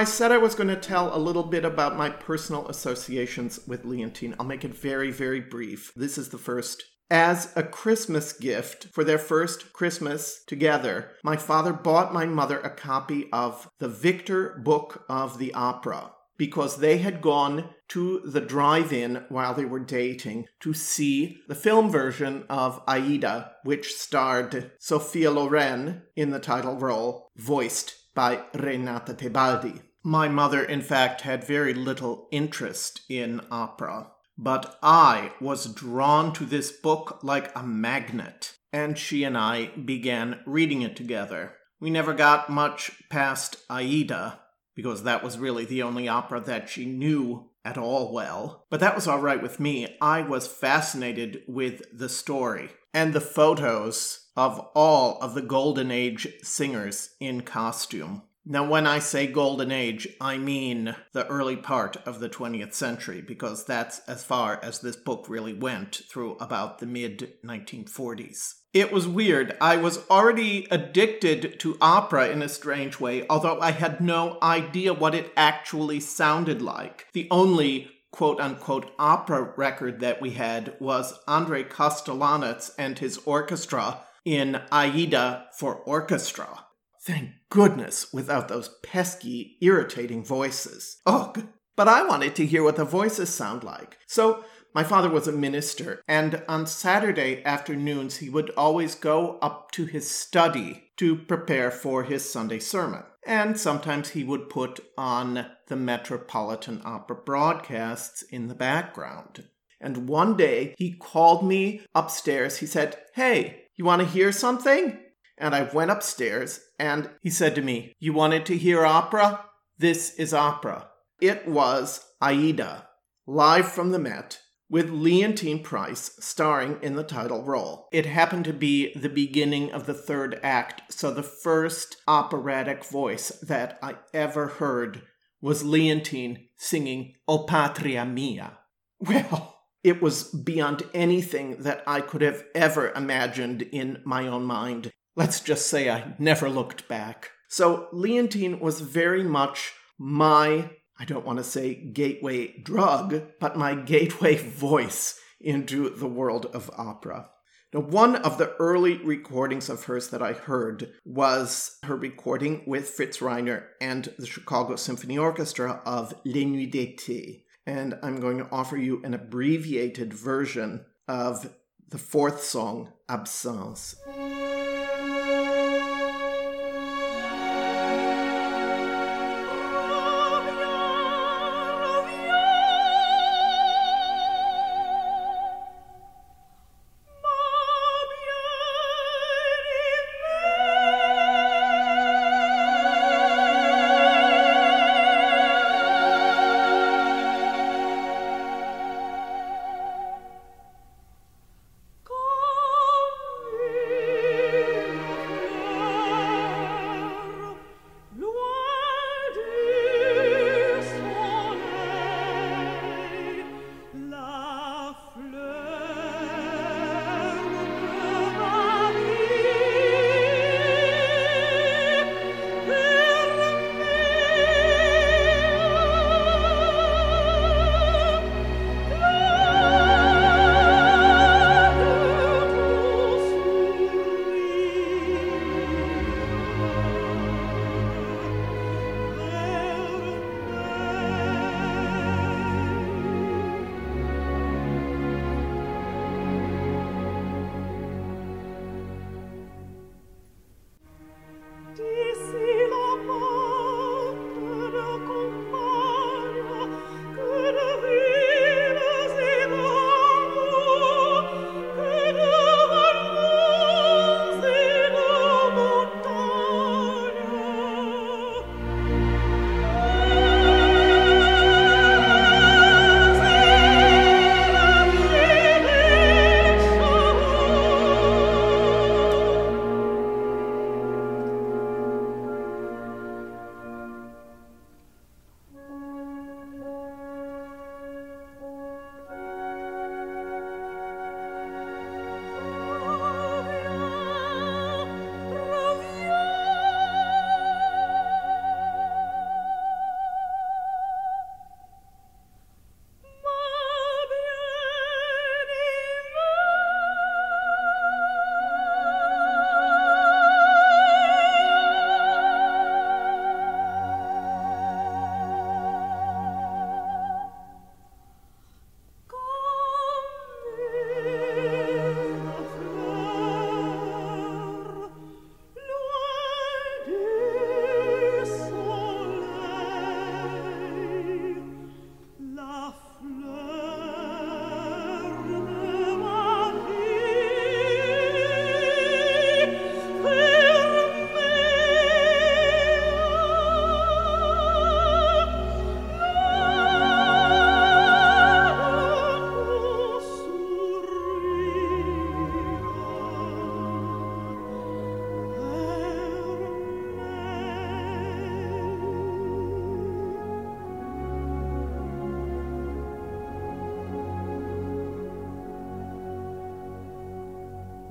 said 0.07 0.33
I 0.33 0.39
was 0.39 0.55
going 0.55 0.69
to 0.69 0.77
tell 0.77 1.15
a 1.15 1.19
little 1.19 1.43
bit 1.43 1.65
about 1.65 1.97
my 1.97 2.11
personal 2.11 2.69
associations 2.69 3.61
with 3.67 3.85
Leontyne, 3.85 4.35
I'll 4.39 4.47
make 4.47 4.65
it 4.65 4.75
very, 4.75 5.11
very 5.11 5.41
brief. 5.41 5.93
This 5.95 6.17
is 6.17 6.31
the 6.31 6.39
first. 6.39 6.85
As 7.11 7.53
a 7.57 7.63
Christmas 7.63 8.33
gift 8.33 8.87
for 8.93 9.05
their 9.05 9.19
first 9.19 9.73
Christmas 9.73 10.43
together, 10.47 11.13
my 11.23 11.37
father 11.37 11.73
bought 11.73 12.15
my 12.15 12.25
mother 12.27 12.59
a 12.61 12.71
copy 12.71 13.29
of 13.33 13.69
the 13.79 13.89
Victor 13.89 14.61
Book 14.65 15.05
of 15.09 15.39
the 15.39 15.53
Opera 15.55 16.13
because 16.39 16.79
they 16.79 16.99
had 16.99 17.21
gone 17.21 17.71
to 17.89 18.21
the 18.25 18.41
drive 18.41 18.93
in 18.93 19.25
while 19.29 19.55
they 19.55 19.65
were 19.65 19.81
dating 19.81 20.47
to 20.61 20.75
see 20.75 21.39
the 21.49 21.55
film 21.55 21.91
version 21.91 22.45
of 22.49 22.83
Aida, 22.87 23.53
which 23.65 23.95
starred 23.95 24.73
Sophia 24.79 25.31
Loren 25.31 26.03
in 26.15 26.31
the 26.31 26.41
title 26.41 26.77
role, 26.77 27.29
voiced 27.37 27.95
by 28.15 28.43
Renata 28.55 29.15
Tebaldi. 29.15 29.81
My 30.07 30.29
mother, 30.29 30.63
in 30.63 30.83
fact, 30.83 31.23
had 31.23 31.43
very 31.43 31.75
little 31.75 32.29
interest 32.31 33.01
in 33.09 33.41
opera, 33.51 34.13
but 34.39 34.79
I 34.81 35.33
was 35.41 35.75
drawn 35.75 36.33
to 36.35 36.45
this 36.45 36.71
book 36.71 37.19
like 37.25 37.51
a 37.57 37.65
magnet, 37.65 38.55
and 38.73 38.97
she 38.97 39.25
and 39.25 39.37
I 39.37 39.67
began 39.71 40.39
reading 40.47 40.83
it 40.83 40.95
together. 40.95 41.55
We 41.81 41.91
never 41.91 42.15
got 42.15 42.49
much 42.49 42.93
past 43.11 43.57
Aida, 43.69 44.39
because 44.77 45.03
that 45.03 45.25
was 45.25 45.39
really 45.39 45.65
the 45.65 45.83
only 45.83 46.07
opera 46.07 46.39
that 46.39 46.69
she 46.69 46.87
knew 46.87 47.51
at 47.65 47.77
all 47.77 48.13
well. 48.13 48.65
But 48.71 48.79
that 48.79 48.95
was 48.95 49.09
all 49.09 49.19
right 49.19 49.43
with 49.43 49.59
me. 49.59 49.97
I 50.01 50.23
was 50.23 50.47
fascinated 50.47 51.43
with 51.49 51.83
the 51.93 52.09
story 52.09 52.71
and 52.95 53.13
the 53.13 53.21
photos 53.21 54.29
of 54.37 54.61
all 54.73 55.19
of 55.21 55.35
the 55.35 55.43
Golden 55.43 55.91
Age 55.91 56.29
singers 56.45 57.17
in 57.19 57.41
costume. 57.41 58.23
Now, 58.49 58.65
when 58.65 58.87
I 58.87 59.01
say 59.01 59.27
Golden 59.27 59.73
Age, 59.73 60.07
I 60.21 60.39
mean 60.39 60.95
the 61.13 61.27
early 61.27 61.57
part 61.57 61.97
of 62.07 62.21
the 62.21 62.29
20th 62.29 62.75
century, 62.75 63.21
because 63.21 63.65
that's 63.65 63.99
as 64.07 64.23
far 64.23 64.61
as 64.63 64.79
this 64.79 64.95
book 64.95 65.27
really 65.29 65.53
went 65.53 66.03
through 66.09 66.37
about 66.37 66.79
the 66.79 66.87
mid 66.87 67.33
1940s. 67.45 68.55
It 68.73 68.93
was 68.93 69.09
weird. 69.09 69.57
I 69.61 69.79
was 69.79 70.09
already 70.09 70.69
addicted 70.71 71.59
to 71.59 71.77
opera 71.81 72.29
in 72.29 72.41
a 72.41 72.49
strange 72.49 73.01
way, 73.01 73.27
although 73.29 73.61
I 73.61 73.73
had 73.73 74.01
no 74.01 74.39
idea 74.41 74.95
what 74.95 75.17
it 75.17 75.33
actually 75.37 75.99
sounded 75.99 76.63
like. 76.63 77.09
The 77.15 77.27
only 77.33 77.91
quote 78.13 78.39
unquote 78.39 78.93
opera 78.97 79.55
record 79.57 79.99
that 80.01 80.21
we 80.23 80.31
had 80.31 80.77
was 80.79 81.19
Andre 81.27 81.65
Kostelanetz 81.65 82.71
and 82.79 83.01
his 83.01 83.19
orchestra 83.25 84.03
in 84.25 84.61
Aida 84.71 85.47
for 85.59 85.75
Orchestra. 85.75 86.66
Thank 87.07 87.31
goodness 87.51 88.13
without 88.13 88.49
those 88.49 88.69
pesky, 88.83 89.59
irritating 89.61 90.25
voices. 90.25 91.01
Ugh! 91.07 91.47
But 91.77 91.87
I 91.87 92.03
wanted 92.03 92.35
to 92.35 92.47
hear 92.47 92.65
what 92.65 92.75
the 92.75 92.85
voices 92.85 93.33
sound 93.33 93.63
like. 93.63 93.97
So 94.09 94.43
my 94.75 94.83
father 94.83 95.09
was 95.09 95.29
a 95.29 95.33
minister, 95.33 96.03
and 96.09 96.43
on 96.49 96.67
Saturday 96.67 97.45
afternoons 97.45 98.17
he 98.17 98.29
would 98.29 98.51
always 98.57 98.97
go 98.97 99.39
up 99.41 99.71
to 99.73 99.85
his 99.85 100.11
study 100.11 100.91
to 100.97 101.15
prepare 101.15 101.71
for 101.71 102.03
his 102.03 102.29
Sunday 102.29 102.59
sermon. 102.59 103.05
And 103.25 103.57
sometimes 103.57 104.11
he 104.11 104.25
would 104.25 104.49
put 104.49 104.81
on 104.99 105.47
the 105.69 105.77
Metropolitan 105.77 106.83
Opera 106.85 107.19
broadcasts 107.25 108.23
in 108.23 108.49
the 108.49 108.55
background. 108.57 109.45
And 109.81 110.09
one 110.09 110.37
day 110.37 110.75
he 110.77 110.95
called 110.95 111.47
me 111.47 111.83
upstairs. 111.95 112.59
He 112.59 112.67
said, 112.67 112.97
Hey, 113.15 113.67
you 113.77 113.85
want 113.85 114.03
to 114.03 114.09
hear 114.09 114.33
something? 114.33 114.99
And 115.39 115.55
I 115.55 115.63
went 115.63 115.91
upstairs 115.91 116.61
and 116.79 117.11
he 117.23 117.31
said 117.31 117.55
to 117.55 117.63
me, 117.63 117.95
You 117.99 118.13
wanted 118.13 118.47
to 118.47 118.57
hear 118.57 118.85
opera? 118.85 119.45
This 119.79 120.15
is 120.15 120.33
opera. 120.33 120.89
It 121.21 121.47
was 121.47 122.05
Aida, 122.21 122.89
live 123.27 123.71
from 123.71 123.91
the 123.91 123.99
Met, 123.99 124.41
with 124.69 124.91
Leontyne 124.91 125.63
Price 125.63 126.17
starring 126.19 126.79
in 126.83 126.97
the 126.97 127.05
title 127.05 127.43
role. 127.43 127.89
It 127.93 128.07
happened 128.07 128.45
to 128.47 128.53
be 128.53 128.93
the 128.95 129.09
beginning 129.09 129.71
of 129.73 129.87
the 129.87 129.95
third 129.95 130.41
act, 130.43 130.93
so 130.93 131.11
the 131.11 131.23
first 131.23 131.97
operatic 132.09 132.85
voice 132.85 133.29
that 133.43 133.79
I 133.83 133.97
ever 134.13 134.49
heard 134.49 135.03
was 135.41 135.63
Leontyne 135.63 136.49
singing 136.57 137.15
O 137.29 137.45
Patria 137.45 138.05
Mia. 138.05 138.59
Well, 138.99 139.61
it 139.85 140.03
was 140.03 140.25
beyond 140.25 140.83
anything 140.95 141.63
that 141.63 141.85
I 141.87 142.01
could 142.01 142.23
have 142.23 142.43
ever 142.55 142.91
imagined 142.93 143.63
in 143.63 144.03
my 144.05 144.27
own 144.27 144.45
mind. 144.45 144.91
Let's 145.17 145.41
just 145.41 145.69
say 145.69 145.89
I 145.89 146.15
never 146.19 146.51
looked 146.51 146.89
back. 146.89 147.31
So 147.49 147.89
Leontyne 147.91 148.61
was 148.61 148.83
very 148.83 149.23
much 149.23 149.73
my, 149.99 150.71
I 150.99 151.07
don't 151.07 151.25
want 151.25 151.39
to 151.39 151.45
say 151.45 151.75
gateway 151.75 152.59
drug, 152.59 153.23
but 153.41 153.57
my 153.57 153.75
gateway 153.75 154.37
voice 154.37 155.19
into 155.41 155.89
the 155.89 156.07
world 156.07 156.47
of 156.53 156.71
opera. 156.77 157.31
Now, 157.73 157.81
one 157.81 158.17
of 158.17 158.37
the 158.37 158.55
early 158.59 158.99
recordings 158.99 159.71
of 159.71 159.85
hers 159.85 160.09
that 160.11 160.23
I 160.23 160.35
heard 160.35 160.93
was 161.05 161.79
her 161.85 161.97
recording 161.97 162.63
with 162.67 162.91
Fritz 162.91 163.19
Reiner 163.19 163.65
and 163.81 164.13
the 164.19 164.27
Chicago 164.27 164.77
Symphony 164.77 165.17
Orchestra 165.17 165.81
of 165.87 166.15
Les 166.27 166.45
Nuits 166.45 166.71
d'été. 166.71 167.45
And 167.67 167.99
I'm 168.03 168.21
going 168.21 168.39
to 168.39 168.49
offer 168.53 168.77
you 168.77 169.03
an 169.03 169.15
abbreviated 169.15 170.13
version 170.13 170.85
of 171.09 171.51
the 171.89 171.99
fourth 171.99 172.43
song, 172.43 172.93
Absence. 173.09 173.97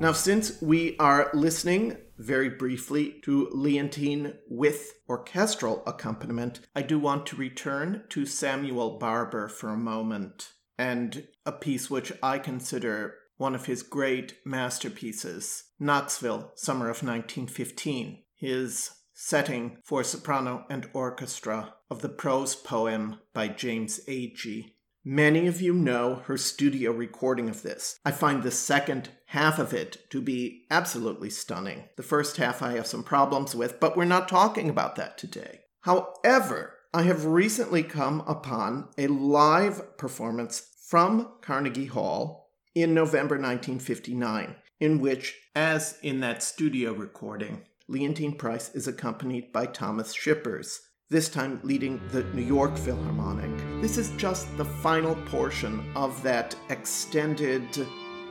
Now, 0.05 0.11
since 0.11 0.61
we 0.61 0.95
are 0.99 1.31
listening 1.33 1.97
very 2.19 2.47
briefly 2.47 3.15
to 3.23 3.49
Leontyne 3.51 4.35
with 4.47 4.99
orchestral 5.09 5.81
accompaniment, 5.87 6.59
I 6.75 6.83
do 6.83 6.99
want 6.99 7.25
to 7.25 7.35
return 7.35 8.03
to 8.09 8.27
Samuel 8.27 8.99
Barber 8.99 9.47
for 9.47 9.69
a 9.69 9.77
moment 9.77 10.51
and 10.77 11.27
a 11.43 11.51
piece 11.51 11.89
which 11.89 12.13
I 12.21 12.37
consider 12.37 13.15
one 13.37 13.55
of 13.55 13.65
his 13.65 13.81
great 13.81 14.35
masterpieces, 14.45 15.63
Knoxville, 15.79 16.51
summer 16.53 16.85
of 16.91 17.01
1915, 17.01 18.21
his 18.35 18.91
setting 19.11 19.79
for 19.83 20.03
soprano 20.03 20.67
and 20.69 20.87
orchestra 20.93 21.73
of 21.89 22.03
the 22.03 22.09
prose 22.09 22.55
poem 22.55 23.21
by 23.33 23.47
James 23.47 23.99
Agee. 24.07 24.75
Many 25.07 25.45
of 25.45 25.61
you 25.61 25.73
know 25.73 26.23
her 26.25 26.35
studio 26.35 26.91
recording 26.91 27.47
of 27.47 27.61
this. 27.61 27.99
I 28.03 28.11
find 28.11 28.41
the 28.41 28.49
second 28.49 29.09
half 29.35 29.59
of 29.59 29.73
it 29.73 29.97
to 30.09 30.21
be 30.21 30.63
absolutely 30.71 31.29
stunning. 31.29 31.83
The 31.97 32.03
first 32.03 32.37
half 32.37 32.61
I 32.61 32.71
have 32.77 32.87
some 32.87 33.03
problems 33.03 33.53
with, 33.53 33.81
but 33.81 33.97
we're 33.97 34.05
not 34.05 34.29
talking 34.29 34.69
about 34.69 34.95
that 34.95 35.17
today. 35.17 35.59
However, 35.81 36.75
I 36.93 37.01
have 37.01 37.25
recently 37.25 37.83
come 37.83 38.21
upon 38.21 38.87
a 38.97 39.07
live 39.07 39.97
performance 39.97 40.71
from 40.87 41.33
Carnegie 41.41 41.87
Hall 41.87 42.49
in 42.73 42.93
November 42.93 43.35
1959, 43.35 44.55
in 44.79 45.01
which, 45.01 45.37
as 45.53 45.99
in 46.01 46.21
that 46.21 46.41
studio 46.41 46.93
recording, 46.93 47.63
Leontyne 47.89 48.37
Price 48.37 48.73
is 48.73 48.87
accompanied 48.87 49.51
by 49.51 49.65
Thomas 49.65 50.15
Schippers, 50.15 50.79
this 51.09 51.27
time 51.27 51.59
leading 51.61 51.99
the 52.13 52.23
New 52.33 52.41
York 52.41 52.77
Philharmonic. 52.77 53.81
This 53.81 53.97
is 53.97 54.11
just 54.11 54.55
the 54.55 54.63
final 54.63 55.15
portion 55.25 55.91
of 55.93 56.23
that 56.23 56.55
extended 56.69 57.85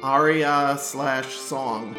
aria 0.05 0.77
slash 0.79 1.35
song. 1.35 1.97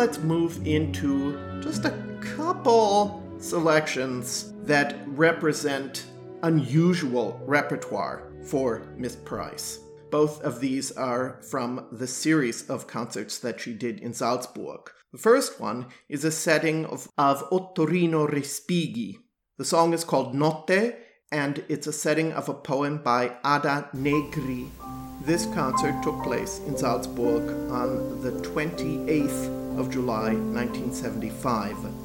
Let's 0.00 0.20
move 0.20 0.66
into 0.66 1.60
just 1.60 1.84
a 1.84 1.90
couple 2.22 3.22
selections 3.38 4.54
that 4.62 4.96
represent 5.08 6.06
unusual 6.42 7.38
repertoire 7.44 8.32
for 8.42 8.80
Miss 8.96 9.14
Price. 9.14 9.78
Both 10.10 10.42
of 10.42 10.58
these 10.58 10.90
are 10.92 11.38
from 11.50 11.86
the 11.92 12.06
series 12.06 12.70
of 12.70 12.86
concerts 12.86 13.40
that 13.40 13.60
she 13.60 13.74
did 13.74 14.00
in 14.00 14.14
Salzburg. 14.14 14.90
The 15.12 15.18
first 15.18 15.60
one 15.60 15.88
is 16.08 16.24
a 16.24 16.32
setting 16.32 16.86
of, 16.86 17.06
of 17.18 17.46
Ottorino 17.50 18.26
Respighi. 18.26 19.18
The 19.58 19.66
song 19.66 19.92
is 19.92 20.02
called 20.02 20.34
Notte, 20.34 20.96
and 21.30 21.62
it's 21.68 21.86
a 21.86 21.92
setting 21.92 22.32
of 22.32 22.48
a 22.48 22.54
poem 22.54 23.02
by 23.02 23.36
Ada 23.44 23.90
Negri. 23.92 24.64
This 25.20 25.44
concert 25.52 26.02
took 26.02 26.22
place 26.22 26.58
in 26.60 26.78
Salzburg 26.78 27.42
on 27.70 28.22
the 28.22 28.30
28th 28.48 29.59
of 29.78 29.90
July 29.90 30.34
1975. 30.34 31.99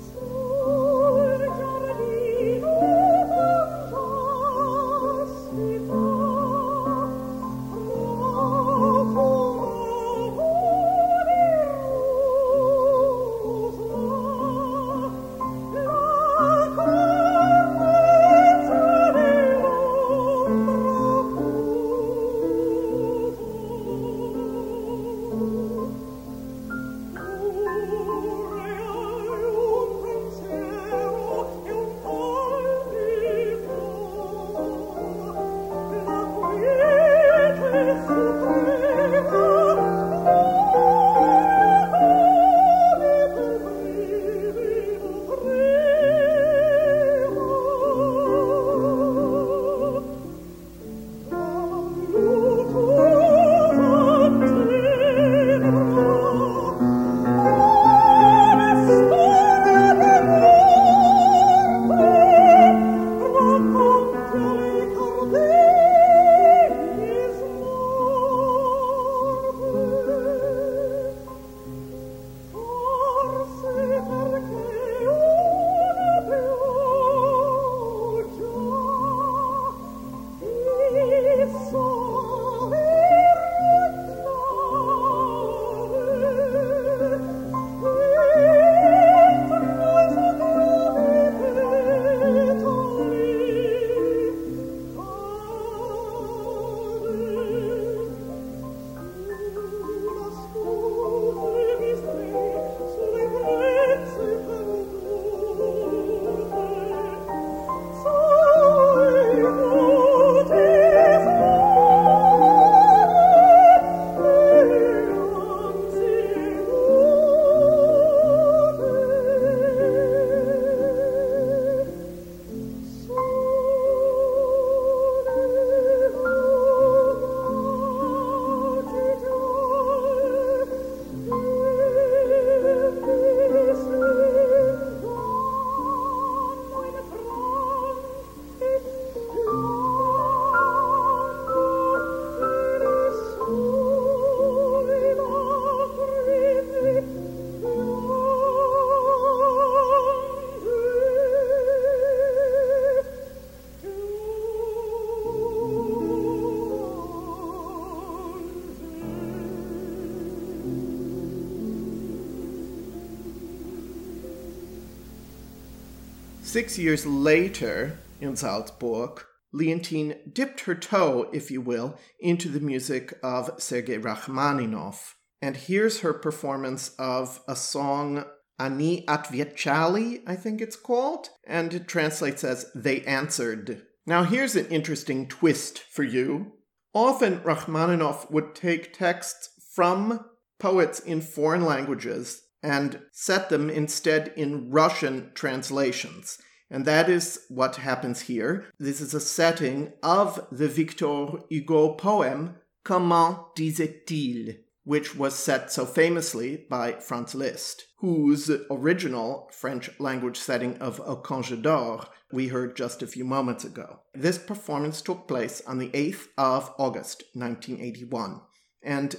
Six 166.56 166.78
years 166.78 167.06
later, 167.06 168.00
in 168.22 168.38
Salzburg, 168.38 169.26
Leontyne 169.54 170.34
dipped 170.34 170.62
her 170.62 170.74
toe, 170.74 171.30
if 171.34 171.52
you 171.52 171.60
will, 171.60 172.00
into 172.22 172.48
the 172.48 172.62
music 172.62 173.14
of 173.22 173.62
Sergei 173.62 173.98
Rachmaninoff. 173.98 175.16
And 175.42 175.58
here's 175.58 176.00
her 176.00 176.14
performance 176.14 176.96
of 176.98 177.42
a 177.46 177.58
song, 177.58 178.24
Ani 178.58 179.04
Atviechali, 179.06 180.22
I 180.26 180.38
think 180.38 180.62
it's 180.62 180.78
called, 180.78 181.28
and 181.46 181.74
it 181.74 181.90
translates 181.90 182.46
as 182.46 182.72
They 182.74 183.02
Answered. 183.02 183.82
Now, 184.06 184.24
here's 184.24 184.56
an 184.56 184.68
interesting 184.68 185.28
twist 185.28 185.80
for 185.80 186.04
you. 186.04 186.54
Often, 186.94 187.44
Rachmaninoff 187.44 188.32
would 188.32 188.56
take 188.56 188.94
texts 188.94 189.50
from 189.74 190.22
poets 190.58 191.02
in 191.02 191.20
foreign 191.20 191.66
languages 191.66 192.45
and 192.66 193.00
set 193.12 193.50
them 193.50 193.70
instead 193.70 194.34
in 194.36 194.72
Russian 194.72 195.30
translations. 195.36 196.40
And 196.72 196.84
that 196.86 197.08
is 197.10 197.46
what 197.48 197.76
happens 197.76 198.22
here. 198.22 198.66
This 198.80 199.00
is 199.00 199.14
a 199.14 199.20
setting 199.20 199.94
of 200.02 200.48
the 200.52 200.68
Victor 200.68 201.28
Hugo 201.48 201.94
poem 201.94 202.56
Comment 202.84 203.38
disait-il, 203.56 204.56
which 204.84 205.16
was 205.16 205.36
set 205.36 205.72
so 205.72 205.86
famously 205.86 206.66
by 206.70 206.94
Franz 206.94 207.34
Liszt, 207.34 207.86
whose 207.98 208.52
original 208.70 209.50
French 209.52 209.90
language 210.00 210.38
setting 210.38 210.78
of 210.78 211.00
Au 211.02 211.18
Cange 211.18 211.62
d'Or 211.62 212.06
we 212.32 212.48
heard 212.48 212.76
just 212.76 213.02
a 213.02 213.08
few 213.08 213.26
moments 213.26 213.64
ago. 213.64 214.02
This 214.14 214.38
performance 214.38 215.02
took 215.02 215.28
place 215.28 215.62
on 215.68 215.78
the 215.78 215.90
8th 215.90 216.28
of 216.38 216.74
August 216.78 217.24
1981. 217.34 218.42
And 218.84 219.16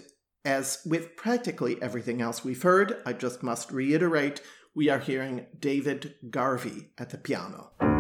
as 0.47 0.79
with 0.87 1.17
practically 1.17 1.77
everything 1.83 2.23
else 2.23 2.45
we've 2.45 2.63
heard, 2.63 3.03
I 3.05 3.13
just 3.13 3.43
must 3.43 3.73
reiterate 3.73 4.41
we 4.75 4.89
are 4.89 5.01
hearing 5.01 5.47
David 5.59 6.15
Garvey 6.31 6.91
at 6.97 7.11
the 7.11 7.19
piano. 7.19 7.96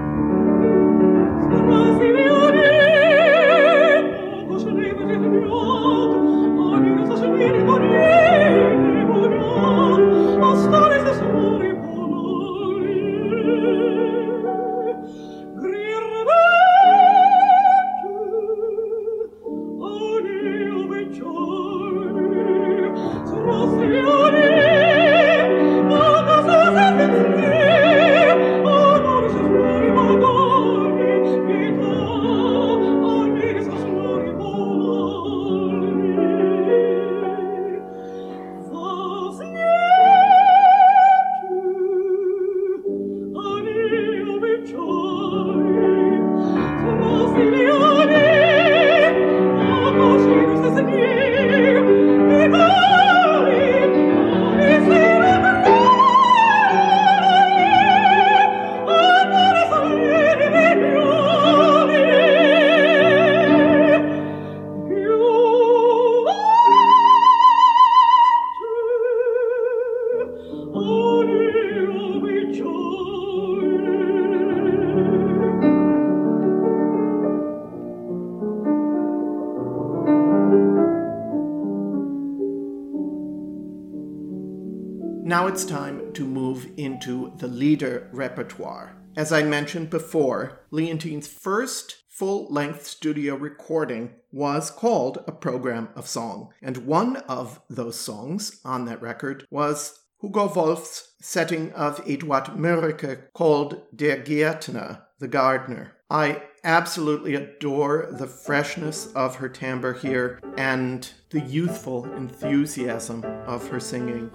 Now 85.46 85.52
it's 85.52 85.64
time 85.64 86.12
to 86.14 86.26
move 86.26 86.68
into 86.76 87.32
the 87.36 87.46
Lieder 87.46 88.08
repertoire. 88.12 88.96
As 89.16 89.32
I 89.32 89.44
mentioned 89.44 89.90
before, 89.90 90.62
Leontyne's 90.72 91.28
first 91.28 92.02
full 92.08 92.52
length 92.52 92.84
studio 92.84 93.36
recording 93.36 94.10
was 94.32 94.72
called 94.72 95.22
A 95.28 95.30
Program 95.30 95.90
of 95.94 96.08
Song, 96.08 96.48
and 96.60 96.78
one 96.78 97.18
of 97.28 97.60
those 97.70 97.94
songs 97.94 98.60
on 98.64 98.86
that 98.86 99.00
record 99.00 99.46
was 99.48 100.00
Hugo 100.20 100.52
Wolf's 100.52 101.14
setting 101.20 101.70
of 101.74 102.00
Eduard 102.08 102.46
Mörike 102.56 103.32
called 103.32 103.82
Der 103.94 104.24
Gärtner, 104.24 105.02
the 105.20 105.28
gardener. 105.28 105.92
I 106.10 106.42
absolutely 106.66 107.36
adore 107.36 108.08
the 108.10 108.26
freshness 108.26 109.06
of 109.14 109.36
her 109.36 109.48
timbre 109.48 109.94
here 109.94 110.40
and 110.58 111.12
the 111.30 111.40
youthful 111.40 112.04
enthusiasm 112.14 113.24
of 113.46 113.68
her 113.68 113.78
singing. 113.78 114.28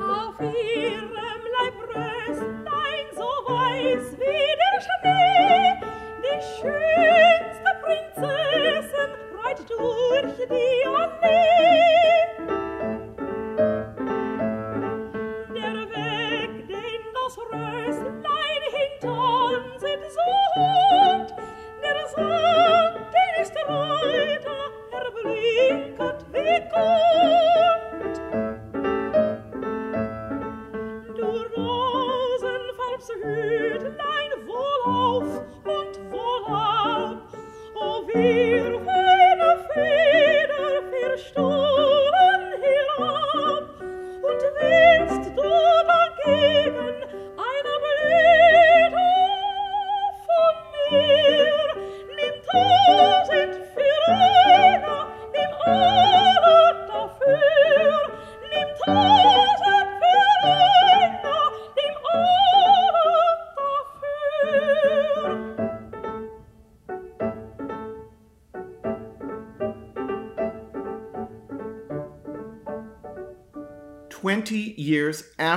Years 26.52 27.71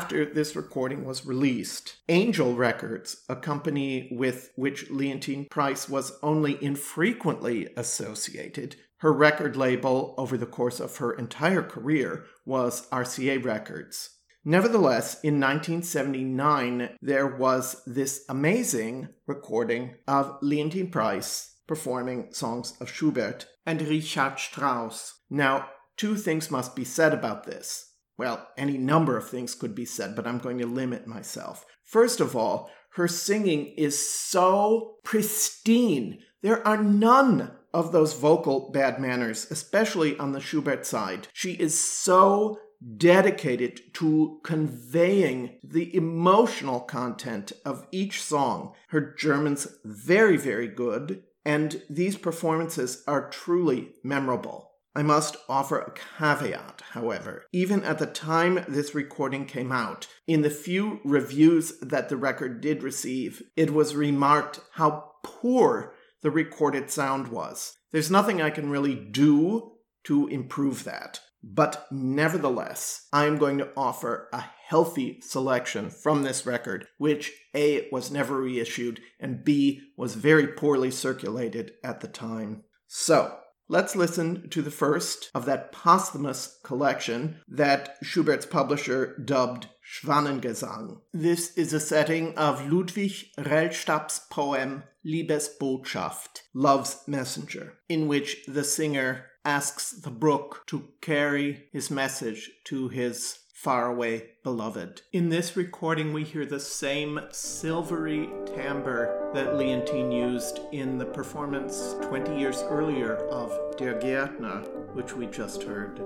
after 0.05 0.26
this 0.26 0.55
recording 0.55 1.02
was 1.02 1.24
released. 1.24 1.96
Angel 2.11 2.55
Records, 2.55 3.22
a 3.26 3.34
company 3.34 4.11
with 4.12 4.50
which 4.55 4.90
Leontyne 4.90 5.48
Price 5.48 5.88
was 5.88 6.18
only 6.22 6.62
infrequently 6.62 7.68
associated, 7.74 8.76
her 8.98 9.14
record 9.14 9.57
label 9.57 10.14
over 10.18 10.36
the 10.36 10.44
course 10.44 10.78
of 10.78 10.98
her 10.98 11.14
entire 11.14 11.62
career 11.62 12.26
was 12.44 12.86
RCA 12.90 13.42
Records. 13.42 14.11
Nevertheless, 14.44 15.14
in 15.24 15.40
1979, 15.40 16.98
there 17.00 17.26
was 17.26 17.80
this 17.86 18.26
amazing 18.28 19.09
recording 19.26 19.94
of 20.07 20.38
Leontyne 20.42 20.92
Price 20.92 21.57
performing 21.66 22.30
songs 22.30 22.76
of 22.78 22.90
Schubert 22.90 23.46
and 23.64 23.80
Richard 23.80 24.38
Strauss. 24.38 25.14
Now, 25.30 25.70
two 25.96 26.16
things 26.16 26.50
must 26.50 26.76
be 26.76 26.84
said 26.84 27.14
about 27.14 27.44
this. 27.44 27.93
Well, 28.17 28.49
any 28.57 28.79
number 28.79 29.17
of 29.17 29.29
things 29.29 29.55
could 29.55 29.75
be 29.75 29.85
said, 29.85 30.15
but 30.15 30.27
I'm 30.27 30.39
going 30.39 30.59
to 30.59 30.67
limit 30.67 31.07
myself. 31.07 31.67
First 31.83 32.21
of 32.21 32.37
all, 32.37 32.71
her 32.91 33.09
singing 33.09 33.75
is 33.77 34.09
so 34.09 34.97
pristine. 35.03 36.21
There 36.43 36.65
are 36.67 36.83
none 36.83 37.51
of 37.73 37.91
those 37.91 38.12
vocal 38.15 38.71
bad 38.71 39.01
manners, 39.01 39.51
especially 39.51 40.17
on 40.19 40.31
the 40.31 40.41
Schubert 40.41 40.87
side. 40.87 41.27
She 41.33 41.53
is 41.55 41.79
so 41.79 42.61
dedicated 42.97 43.81
to 43.95 44.39
conveying 44.45 45.59
the 45.65 45.95
emotional 45.97 46.81
content 46.81 47.53
of 47.65 47.87
each 47.91 48.23
song. 48.23 48.75
Her 48.89 49.15
German's 49.19 49.67
very, 49.85 50.37
very 50.37 50.69
good, 50.69 51.25
and 51.45 51.83
these 51.91 52.17
performances 52.17 53.03
are 53.09 53.29
truly 53.31 53.95
memorable. 54.05 54.71
I 54.97 55.03
must 55.03 55.36
offer 55.49 55.78
a 55.80 55.92
caveat, 55.92 56.82
however. 56.92 57.45
Even 57.53 57.82
at 57.82 57.99
the 57.99 58.07
time 58.07 58.64
this 58.68 58.95
recording 58.95 59.45
came 59.47 59.72
out, 59.72 60.07
in 60.26 60.42
the 60.42 60.51
few 60.51 61.01
reviews 61.05 61.78
that 61.80 62.09
the 62.09 62.16
record 62.16 62.61
did 62.61 62.82
receive, 62.82 63.42
it 63.57 63.72
was 63.72 63.97
remarked 63.97 64.61
how 64.74 65.12
poor 65.24 65.95
the 66.22 66.30
recorded 66.30 66.90
sound 66.90 67.28
was. 67.28 67.74
There's 67.90 68.11
nothing 68.11 68.40
I 68.40 68.51
can 68.51 68.70
really 68.70 68.95
do 68.95 69.72
to 70.05 70.28
improve 70.28 70.84
that. 70.84 71.20
But 71.42 71.86
nevertheless, 71.90 73.07
I 73.12 73.26
am 73.26 73.36
going 73.36 73.59
to 73.59 73.70
offer 73.76 74.28
a 74.32 74.45
healthy 74.66 75.20
selection 75.20 75.90
from 75.90 76.22
this 76.22 76.47
record, 76.47 76.86
which 76.97 77.32
A 77.55 77.88
was 77.92 78.11
never 78.11 78.40
reissued 78.40 79.01
and 79.20 79.45
B 79.45 79.82
was 79.97 80.14
very 80.14 80.47
poorly 80.47 80.90
circulated 80.90 81.72
at 81.82 82.01
the 82.01 82.09
time. 82.09 82.64
So, 82.86 83.36
Let's 83.67 83.97
listen 83.97 84.51
to 84.51 84.61
the 84.61 84.71
first 84.71 85.31
of 85.35 85.47
that 85.47 85.73
posthumous 85.73 86.59
collection 86.62 87.41
that 87.49 87.97
Schubert's 88.03 88.45
publisher 88.45 89.17
dubbed 89.17 89.69
Schwanengesang. 89.83 91.01
This 91.15 91.57
is 91.57 91.73
a 91.73 91.81
setting 91.81 92.37
of 92.37 92.71
Ludwig 92.71 93.12
Rellstab's 93.39 94.21
poem 94.31 94.85
Liebesbotschaft, 95.05 96.43
Love's 96.53 97.07
Messenger, 97.07 97.79
in 97.89 98.07
which 98.07 98.45
the 98.47 98.65
singer 98.65 99.27
asks 99.47 99.93
the 99.93 100.11
brook 100.11 100.65
to 100.67 100.89
carry 101.01 101.69
his 101.73 101.91
message 101.91 102.51
to 102.65 102.89
his 102.89 103.39
faraway 103.65 104.23
beloved. 104.43 105.01
In 105.15 105.31
this 105.31 105.57
recording, 105.57 106.12
we 106.12 106.23
hear 106.23 106.45
the 106.45 106.61
same 106.61 107.19
silvery 107.31 108.29
timbre 108.45 109.31
that 109.33 109.55
Leontyne 109.55 110.12
used 110.12 110.61
in 110.73 110.99
the 110.99 111.07
performance 111.07 111.95
20 112.03 112.39
years 112.39 112.62
earlier 112.69 113.17
of 113.31 113.59
Der 113.79 113.99
Gärtner, 113.99 114.69
which 114.95 115.17
we 115.17 115.25
just 115.29 115.62
heard. 115.62 115.99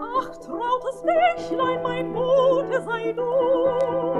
Ach, 0.00 0.36
trautes 0.40 1.02
Bächlein, 1.02 1.82
mein 1.82 2.12
Bote 2.12 2.82
sei 2.82 3.12
du, 3.12 4.19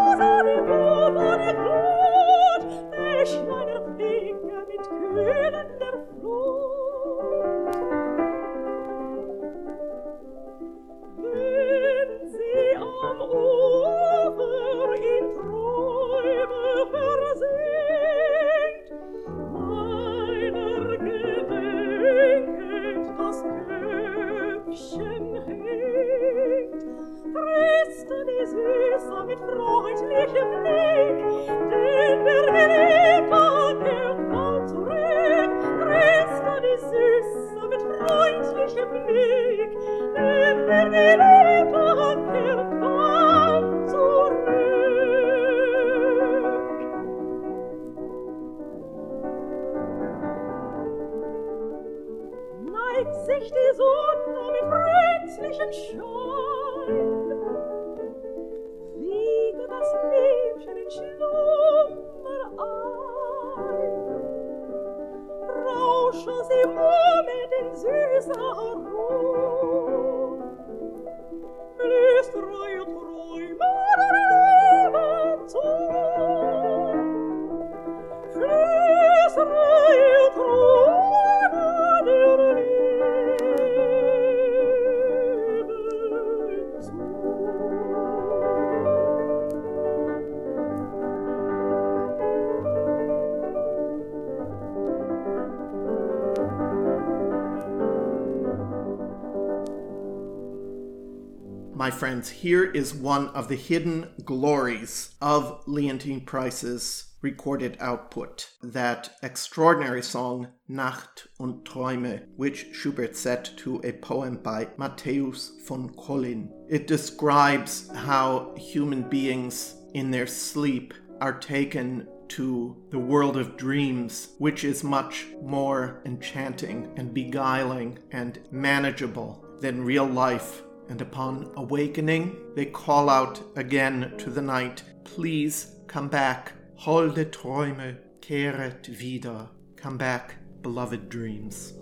friends, 102.01 102.31
here 102.31 102.63
is 102.63 102.95
one 102.95 103.27
of 103.27 103.47
the 103.47 103.55
hidden 103.55 104.07
glories 104.25 105.13
of 105.21 105.63
Leontyne 105.67 106.25
Price's 106.25 107.13
recorded 107.21 107.77
output, 107.79 108.49
that 108.63 109.11
extraordinary 109.21 110.01
song 110.01 110.47
Nacht 110.67 111.27
und 111.39 111.63
Träume, 111.63 112.23
which 112.35 112.65
Schubert 112.73 113.15
set 113.15 113.55
to 113.57 113.79
a 113.83 113.91
poem 113.91 114.37
by 114.37 114.65
Matthäus 114.79 115.51
von 115.67 115.89
Collin. 115.89 116.51
It 116.67 116.87
describes 116.87 117.87
how 117.93 118.55
human 118.57 119.03
beings 119.03 119.75
in 119.93 120.09
their 120.09 120.25
sleep 120.25 120.95
are 121.19 121.37
taken 121.37 122.07
to 122.29 122.75
the 122.89 122.97
world 122.97 123.37
of 123.37 123.57
dreams, 123.57 124.29
which 124.39 124.63
is 124.63 124.83
much 124.83 125.27
more 125.43 126.01
enchanting 126.05 126.91
and 126.97 127.13
beguiling 127.13 127.99
and 128.11 128.39
manageable 128.49 129.45
than 129.59 129.85
real 129.85 130.07
life 130.07 130.63
and 130.89 131.01
upon 131.01 131.51
awakening, 131.55 132.35
they 132.55 132.65
call 132.65 133.09
out 133.09 133.41
again 133.55 134.13
to 134.17 134.29
the 134.29 134.41
night, 134.41 134.83
Please 135.03 135.75
come 135.87 136.07
back, 136.07 136.53
holde 136.75 137.31
Träume, 137.31 137.97
kehret 138.21 138.87
wieder. 138.99 139.49
Come 139.75 139.97
back, 139.97 140.35
beloved 140.61 141.09
dreams. 141.09 141.73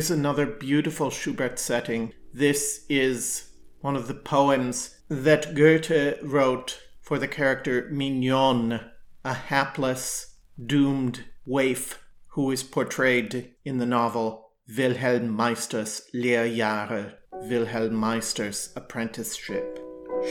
Here's 0.00 0.10
another 0.10 0.46
beautiful 0.46 1.10
Schubert 1.10 1.58
setting. 1.58 2.14
This 2.32 2.86
is 2.88 3.50
one 3.82 3.96
of 3.96 4.08
the 4.08 4.14
poems 4.14 4.96
that 5.10 5.54
Goethe 5.54 6.22
wrote 6.22 6.80
for 7.02 7.18
the 7.18 7.28
character 7.28 7.86
Mignon, 7.92 8.80
a 9.26 9.34
hapless 9.34 10.36
doomed 10.58 11.24
waif 11.44 12.02
who 12.28 12.50
is 12.50 12.62
portrayed 12.62 13.52
in 13.66 13.76
the 13.76 13.84
novel 13.84 14.52
Wilhelm 14.74 15.36
Meister's 15.36 16.08
Lehrjahre, 16.14 17.16
Wilhelm 17.32 17.94
Meister's 17.94 18.72
apprenticeship. 18.74 19.80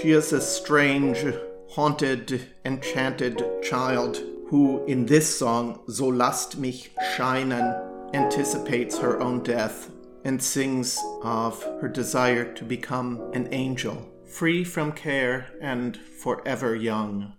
She 0.02 0.14
is 0.14 0.34
a 0.34 0.42
strange, 0.42 1.24
haunted, 1.70 2.56
enchanted 2.66 3.44
child 3.62 4.20
who, 4.48 4.84
in 4.86 5.06
this 5.06 5.38
song, 5.38 5.84
So 5.88 6.08
lasst 6.08 6.58
mich 6.58 6.90
scheinen, 7.16 7.89
anticipates 8.14 8.98
her 8.98 9.20
own 9.22 9.44
death 9.44 9.92
and 10.26 10.42
sings 10.42 11.00
of 11.24 11.62
her 11.82 11.88
desire 11.88 12.54
to 12.54 12.64
become 12.64 13.32
an 13.34 13.48
angel, 13.52 14.10
free 14.26 14.64
from 14.64 14.92
care 14.92 15.48
and 15.62 15.98
forever 15.98 16.76
young. 16.76 17.34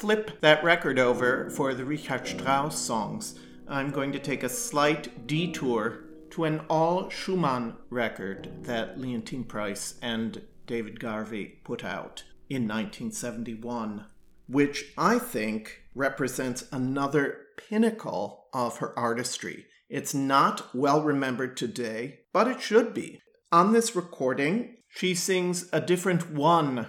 Flip 0.00 0.40
that 0.40 0.64
record 0.64 0.98
over 0.98 1.50
for 1.50 1.74
the 1.74 1.84
Richard 1.84 2.26
Strauss 2.26 2.78
songs, 2.78 3.38
I'm 3.68 3.90
going 3.90 4.12
to 4.12 4.18
take 4.18 4.42
a 4.42 4.48
slight 4.48 5.26
detour 5.26 6.04
to 6.30 6.44
an 6.44 6.62
all 6.70 7.10
Schumann 7.10 7.76
record 7.90 8.64
that 8.64 8.96
Leontyne 8.96 9.46
Price 9.46 9.98
and 10.00 10.40
David 10.66 11.00
Garvey 11.00 11.60
put 11.64 11.84
out 11.84 12.24
in 12.48 12.62
1971, 12.62 14.06
which 14.48 14.86
I 14.96 15.18
think 15.18 15.82
represents 15.94 16.64
another 16.72 17.36
pinnacle 17.68 18.46
of 18.54 18.78
her 18.78 18.98
artistry. 18.98 19.66
It's 19.90 20.14
not 20.14 20.74
well 20.74 21.02
remembered 21.02 21.58
today, 21.58 22.20
but 22.32 22.48
it 22.48 22.62
should 22.62 22.94
be. 22.94 23.20
On 23.52 23.74
this 23.74 23.94
recording, 23.94 24.76
she 24.88 25.14
sings 25.14 25.68
a 25.74 25.80
different 25.82 26.30
one 26.30 26.86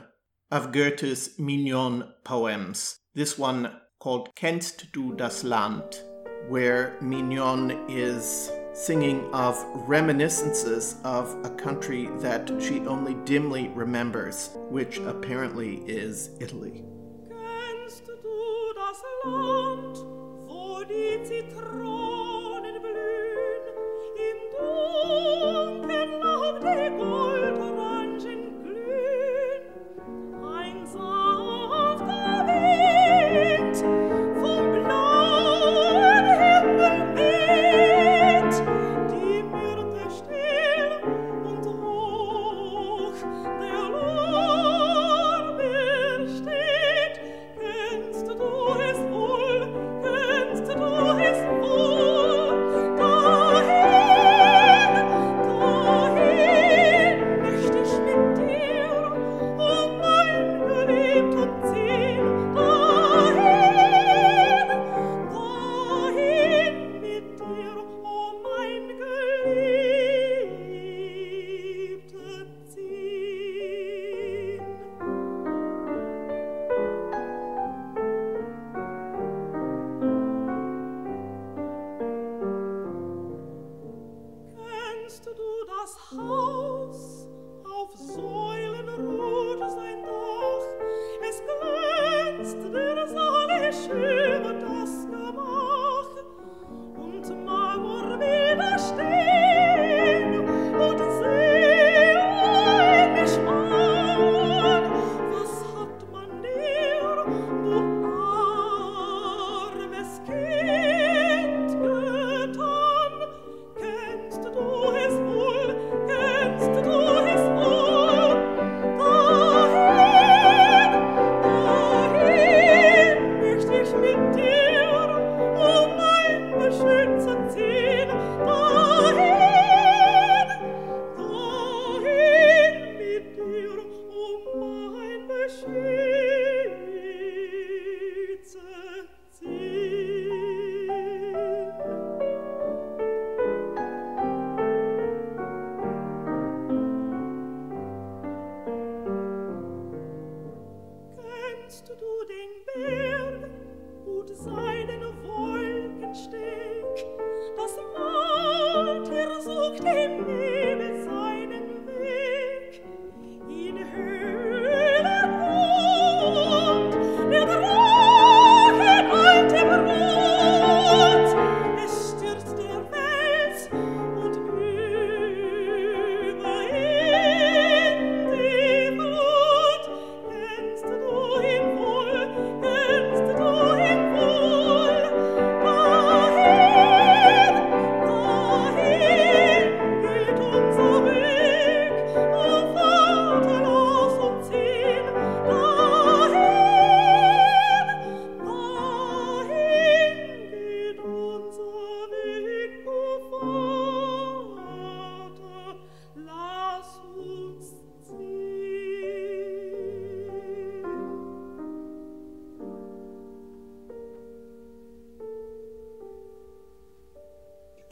of 0.50 0.72
Goethe's 0.72 1.38
Mignon 1.38 2.14
poems. 2.24 3.00
This 3.14 3.38
one 3.38 3.76
called 4.00 4.34
Kennst 4.36 4.94
du 4.94 5.14
das 5.18 5.44
Land, 5.44 6.02
where 6.48 6.98
Mignon 7.02 7.90
is 7.90 8.50
singing 8.72 9.30
of 9.34 9.58
reminiscences 9.86 10.96
of 11.04 11.36
a 11.44 11.50
country 11.50 12.08
that 12.20 12.50
she 12.62 12.80
only 12.88 13.16
dimly 13.26 13.68
remembers, 13.76 14.52
which 14.70 15.00
apparently 15.00 15.84
is 15.88 16.30
Italy. 16.40 16.86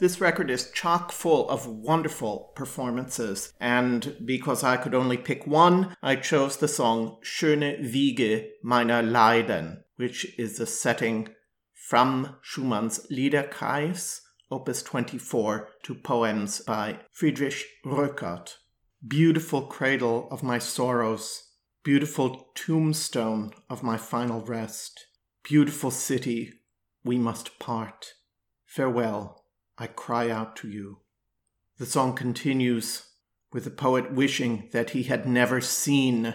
This 0.00 0.18
record 0.18 0.50
is 0.50 0.70
chock 0.70 1.12
full 1.12 1.46
of 1.50 1.66
wonderful 1.66 2.52
performances, 2.56 3.52
and 3.60 4.16
because 4.24 4.64
I 4.64 4.78
could 4.78 4.94
only 4.94 5.18
pick 5.18 5.46
one, 5.46 5.94
I 6.02 6.16
chose 6.16 6.56
the 6.56 6.68
song 6.68 7.18
Schöne 7.22 7.82
Wiege 7.92 8.48
meiner 8.62 9.02
Leiden, 9.02 9.84
which 9.96 10.38
is 10.38 10.58
a 10.58 10.64
setting 10.64 11.28
from 11.74 12.36
Schumann's 12.40 13.06
Liederkreis, 13.12 14.20
opus 14.50 14.82
24, 14.82 15.68
to 15.82 15.94
poems 15.94 16.60
by 16.60 17.00
Friedrich 17.12 17.66
Rückert. 17.84 18.54
Beautiful 19.06 19.66
cradle 19.66 20.28
of 20.30 20.42
my 20.42 20.58
sorrows, 20.58 21.42
beautiful 21.84 22.48
tombstone 22.54 23.50
of 23.68 23.82
my 23.82 23.98
final 23.98 24.40
rest, 24.40 25.08
beautiful 25.42 25.90
city, 25.90 26.54
we 27.04 27.18
must 27.18 27.58
part. 27.58 28.14
Farewell. 28.64 29.39
I 29.80 29.86
cry 29.86 30.28
out 30.28 30.56
to 30.56 30.68
you. 30.68 30.98
The 31.78 31.86
song 31.86 32.14
continues 32.14 33.06
with 33.50 33.64
the 33.64 33.70
poet 33.70 34.12
wishing 34.12 34.68
that 34.72 34.90
he 34.90 35.04
had 35.04 35.26
never 35.26 35.62
seen 35.62 36.34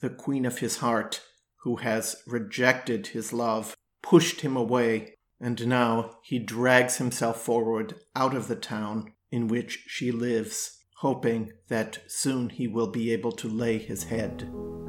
the 0.00 0.08
queen 0.08 0.46
of 0.46 0.60
his 0.60 0.78
heart, 0.78 1.20
who 1.62 1.76
has 1.76 2.16
rejected 2.26 3.08
his 3.08 3.34
love, 3.34 3.76
pushed 4.02 4.40
him 4.40 4.56
away, 4.56 5.14
and 5.38 5.68
now 5.68 6.16
he 6.24 6.38
drags 6.38 6.96
himself 6.96 7.42
forward 7.42 7.96
out 8.14 8.34
of 8.34 8.48
the 8.48 8.56
town 8.56 9.12
in 9.30 9.46
which 9.46 9.84
she 9.86 10.10
lives, 10.10 10.82
hoping 11.00 11.52
that 11.68 11.98
soon 12.06 12.48
he 12.48 12.66
will 12.66 12.90
be 12.90 13.12
able 13.12 13.32
to 13.32 13.46
lay 13.46 13.76
his 13.76 14.04
head 14.04 14.40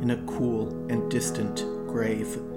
in 0.01 0.11
a 0.11 0.23
cool 0.25 0.69
and 0.89 1.11
distant 1.11 1.57
grave. 1.87 2.56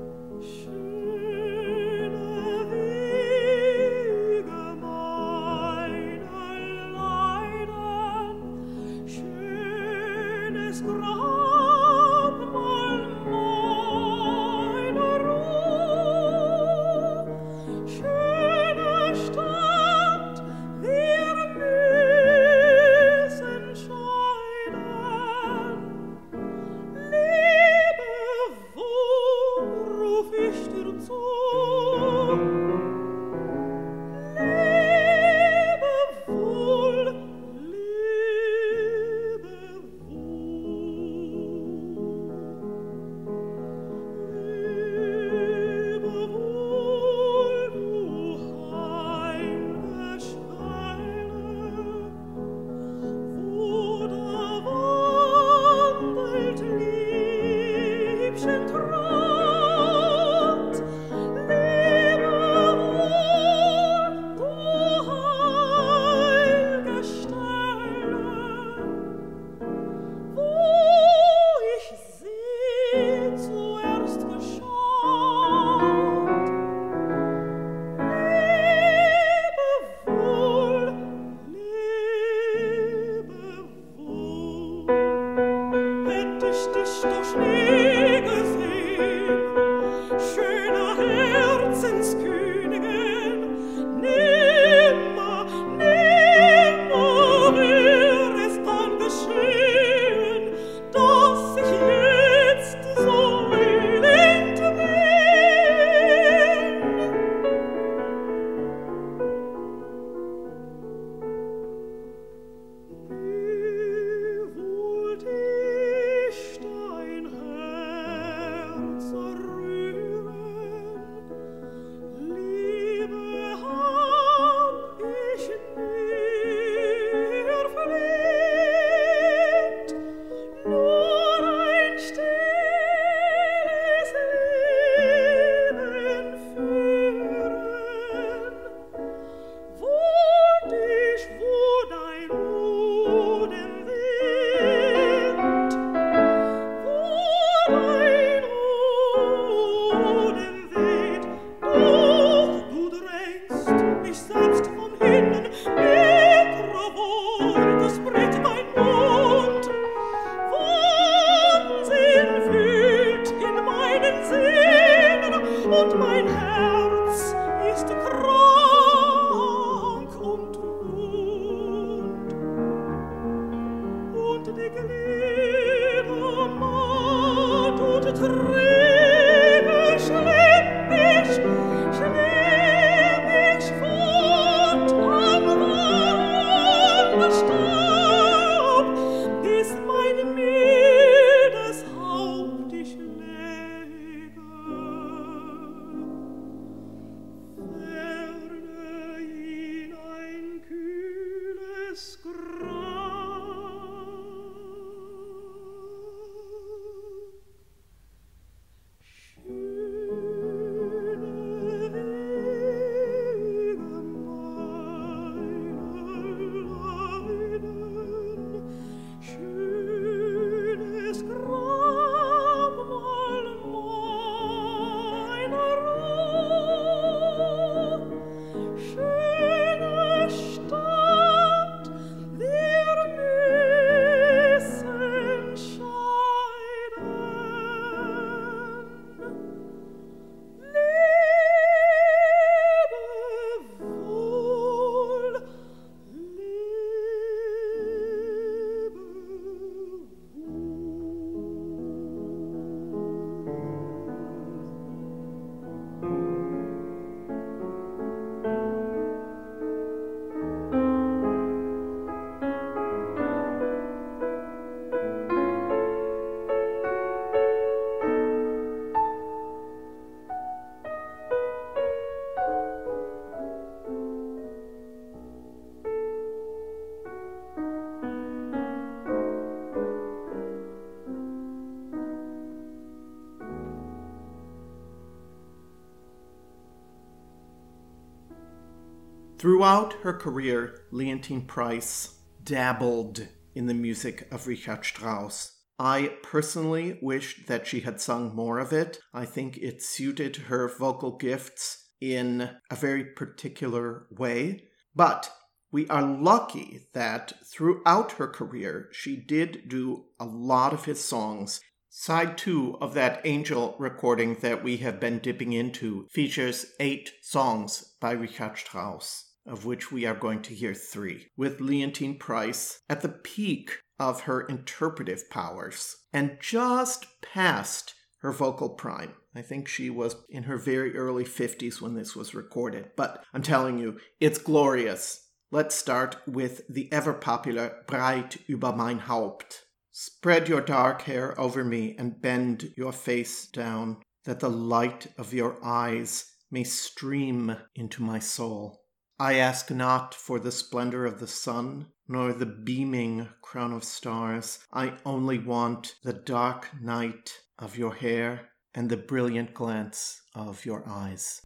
Throughout 289.41 289.95
her 290.03 290.13
career, 290.13 290.83
Leontyne 290.93 291.47
Price 291.47 292.19
dabbled 292.45 293.27
in 293.55 293.69
the 293.69 293.73
music 293.73 294.29
of 294.31 294.47
Richard 294.47 294.85
Strauss. 294.85 295.63
I 295.79 296.13
personally 296.23 296.99
wish 297.01 297.47
that 297.47 297.67
she 297.67 297.81
had 297.81 298.03
sung 298.03 298.37
more 298.37 298.59
of 298.59 298.75
it. 298.75 298.99
I 299.15 299.25
think 299.25 299.57
it 299.57 299.83
suited 299.83 300.37
her 300.37 300.69
vocal 300.69 301.17
gifts 301.17 301.89
in 302.03 302.51
a 302.71 302.77
very 302.77 303.03
particular 303.03 304.09
way. 304.11 304.65
But 304.95 305.33
we 305.73 305.89
are 305.89 306.03
lucky 306.03 306.89
that 306.93 307.33
throughout 307.51 308.13
her 308.13 308.29
career, 308.29 308.91
she 308.93 309.17
did 309.17 309.71
do 309.71 310.05
a 310.21 310.27
lot 310.27 310.75
of 310.75 310.85
his 310.85 311.03
songs. 311.03 311.63
Side 311.89 312.37
two 312.37 312.77
of 312.83 312.93
that 312.93 313.23
Angel 313.25 313.75
recording 313.79 314.35
that 314.43 314.63
we 314.63 314.77
have 314.77 315.01
been 315.01 315.19
dipping 315.19 315.55
into 315.55 316.07
features 316.11 316.67
eight 316.79 317.15
songs 317.23 317.95
by 318.03 318.13
Richard 318.13 318.59
Strauss 318.59 319.29
of 319.47 319.65
which 319.65 319.91
we 319.91 320.05
are 320.05 320.15
going 320.15 320.43
to 320.43 320.55
hear 320.55 320.75
three, 320.75 321.29
with 321.37 321.61
Leontyne 321.61 322.19
Price 322.19 322.81
at 322.89 323.01
the 323.01 323.09
peak 323.09 323.81
of 323.99 324.23
her 324.23 324.41
interpretive 324.41 325.29
powers 325.31 325.97
and 326.13 326.39
just 326.41 327.07
past 327.21 327.95
her 328.19 328.33
vocal 328.33 328.71
prime. 328.71 329.15
I 329.35 329.43
think 329.43 329.69
she 329.69 329.91
was 329.91 330.17
in 330.29 330.45
her 330.45 330.57
very 330.57 330.97
early 330.97 331.25
50s 331.25 331.81
when 331.81 331.95
this 331.95 332.17
was 332.17 332.35
recorded, 332.35 332.91
but 332.97 333.23
I'm 333.33 333.43
telling 333.43 333.79
you, 333.79 333.99
it's 334.19 334.39
glorious. 334.39 335.29
Let's 335.51 335.75
start 335.75 336.17
with 336.27 336.63
the 336.69 336.93
ever 336.93 337.13
popular 337.13 337.83
Breit 337.87 338.39
über 338.49 338.77
mein 338.77 339.01
Haupt. 339.01 339.65
Spread 339.91 340.49
your 340.49 340.61
dark 340.61 341.03
hair 341.03 341.39
over 341.39 341.65
me 341.65 341.95
and 341.99 342.21
bend 342.21 342.73
your 342.77 342.93
face 342.93 343.47
down, 343.47 343.99
that 344.25 344.41
the 344.41 344.51
light 344.51 345.09
of 345.19 345.35
your 345.35 345.63
eyes 345.65 346.33
may 346.51 346.65
stream 346.65 347.57
into 347.75 348.03
my 348.03 348.19
soul. 348.19 348.81
I 349.21 349.35
ask 349.35 349.71
not 349.71 350.15
for 350.15 350.39
the 350.39 350.51
splendor 350.51 351.05
of 351.05 351.21
the 351.21 351.27
sun, 351.27 351.89
nor 352.09 352.33
the 352.33 352.47
beaming 352.47 353.29
crown 353.43 353.75
of 353.75 353.85
stars. 353.85 354.61
I 354.73 354.95
only 355.05 355.39
want 355.39 355.97
the 356.03 356.15
dark 356.15 356.71
night 356.81 357.39
of 357.59 357.77
your 357.77 357.93
hair 357.93 358.49
and 358.75 358.89
the 358.89 358.97
brilliant 358.97 359.53
glance 359.53 360.23
of 360.35 360.65
your 360.65 360.89
eyes. 360.89 361.43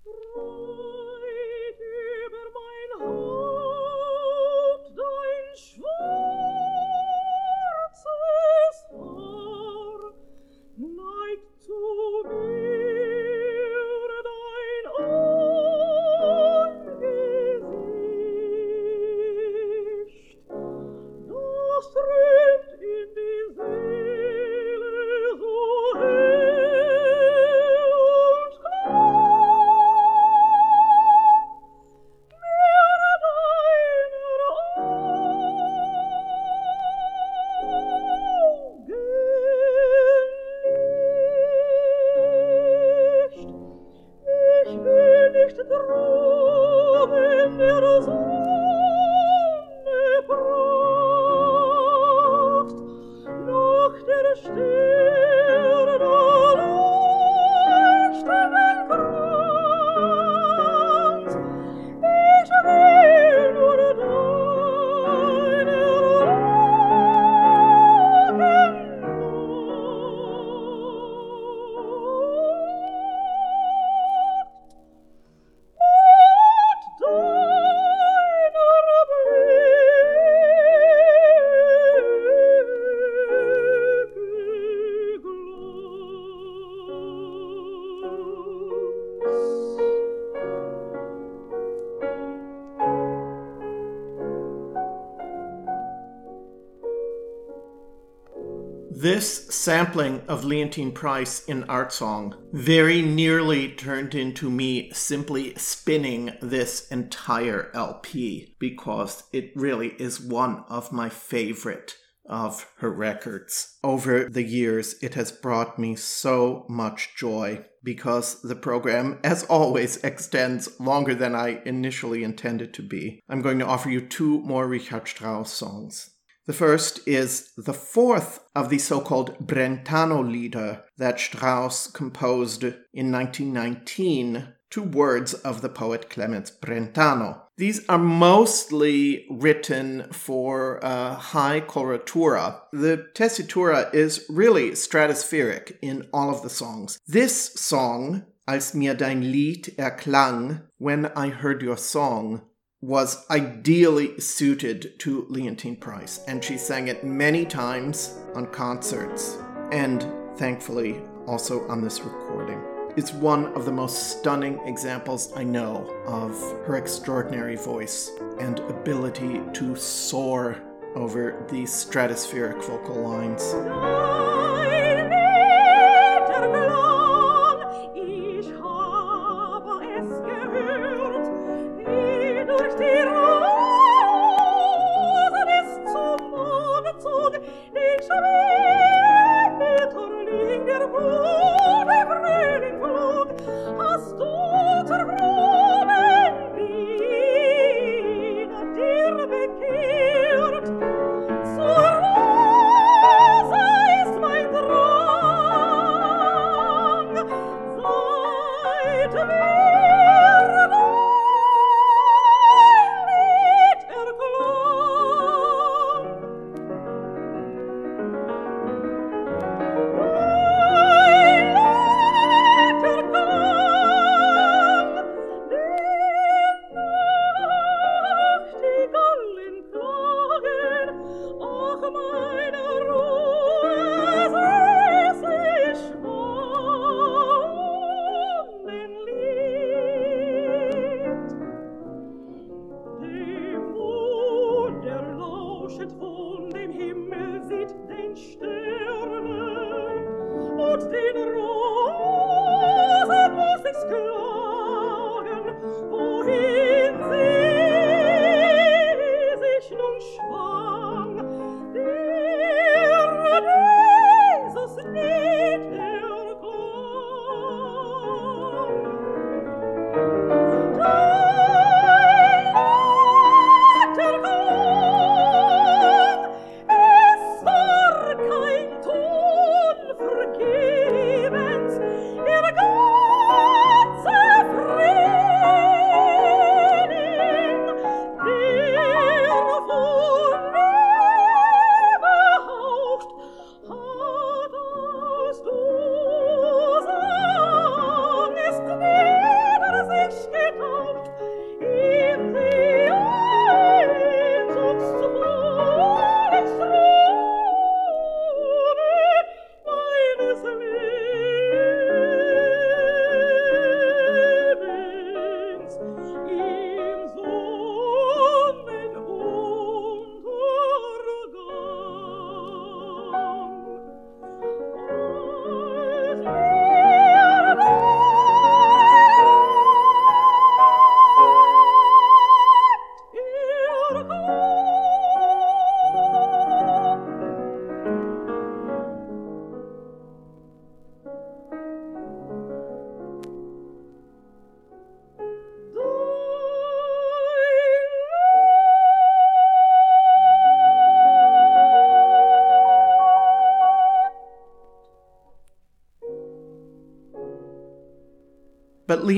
Sampling 99.64 100.20
of 100.28 100.44
Leontyne 100.44 100.92
Price 100.92 101.42
in 101.46 101.64
Art 101.70 101.90
Song 101.90 102.36
very 102.52 103.00
nearly 103.00 103.70
turned 103.70 104.14
into 104.14 104.50
me 104.50 104.90
simply 104.92 105.54
spinning 105.54 106.36
this 106.42 106.86
entire 106.88 107.70
LP 107.72 108.56
because 108.58 109.22
it 109.32 109.52
really 109.56 109.94
is 109.98 110.20
one 110.20 110.64
of 110.68 110.92
my 110.92 111.08
favorite 111.08 111.96
of 112.26 112.70
her 112.76 112.90
records. 112.90 113.78
Over 113.82 114.28
the 114.28 114.42
years, 114.42 114.96
it 115.00 115.14
has 115.14 115.32
brought 115.32 115.78
me 115.78 115.96
so 115.96 116.66
much 116.68 117.16
joy 117.16 117.64
because 117.82 118.42
the 118.42 118.56
program, 118.56 119.18
as 119.24 119.44
always, 119.44 119.96
extends 120.04 120.78
longer 120.78 121.14
than 121.14 121.34
I 121.34 121.62
initially 121.64 122.22
intended 122.22 122.74
to 122.74 122.82
be. 122.82 123.22
I'm 123.30 123.40
going 123.40 123.60
to 123.60 123.66
offer 123.66 123.88
you 123.88 124.02
two 124.02 124.42
more 124.42 124.68
Richard 124.68 125.08
Strauss 125.08 125.54
songs. 125.54 126.10
The 126.46 126.52
first 126.52 127.00
is 127.06 127.52
the 127.56 127.72
fourth 127.72 128.40
of 128.54 128.68
the 128.68 128.78
so 128.78 129.00
called 129.00 129.46
Brentano 129.46 130.22
lieder 130.22 130.84
that 130.98 131.18
Strauss 131.18 131.86
composed 131.86 132.62
in 132.62 133.10
1919 133.10 134.48
to 134.70 134.82
words 134.82 135.32
of 135.32 135.62
the 135.62 135.70
poet 135.70 136.10
Clemens 136.10 136.50
Brentano. 136.50 137.40
These 137.56 137.88
are 137.88 137.98
mostly 137.98 139.26
written 139.30 140.08
for 140.12 140.84
uh, 140.84 141.14
high 141.14 141.60
coloratura. 141.60 142.60
The 142.72 143.06
tessitura 143.14 143.94
is 143.94 144.26
really 144.28 144.72
stratospheric 144.72 145.78
in 145.80 146.08
all 146.12 146.28
of 146.28 146.42
the 146.42 146.50
songs. 146.50 146.98
This 147.06 147.54
song, 147.54 148.26
Als 148.46 148.74
mir 148.74 148.94
dein 148.94 149.22
Lied 149.22 149.72
erklang, 149.78 150.64
when 150.76 151.06
I 151.16 151.28
heard 151.28 151.62
your 151.62 151.78
song, 151.78 152.42
was 152.84 153.24
ideally 153.30 154.20
suited 154.20 154.98
to 154.98 155.26
Leontyne 155.30 155.80
Price, 155.80 156.20
and 156.28 156.44
she 156.44 156.58
sang 156.58 156.88
it 156.88 157.02
many 157.02 157.46
times 157.46 158.18
on 158.34 158.46
concerts, 158.48 159.38
and 159.72 160.06
thankfully 160.36 161.00
also 161.26 161.66
on 161.68 161.80
this 161.80 162.02
recording. 162.02 162.62
It's 162.94 163.10
one 163.10 163.46
of 163.54 163.64
the 163.64 163.72
most 163.72 164.18
stunning 164.18 164.60
examples 164.66 165.32
I 165.34 165.44
know 165.44 165.90
of 166.04 166.38
her 166.66 166.76
extraordinary 166.76 167.56
voice 167.56 168.10
and 168.38 168.60
ability 168.60 169.40
to 169.54 169.74
soar 169.76 170.60
over 170.94 171.46
these 171.50 171.70
stratospheric 171.70 172.62
vocal 172.64 172.96
lines. 172.96 173.42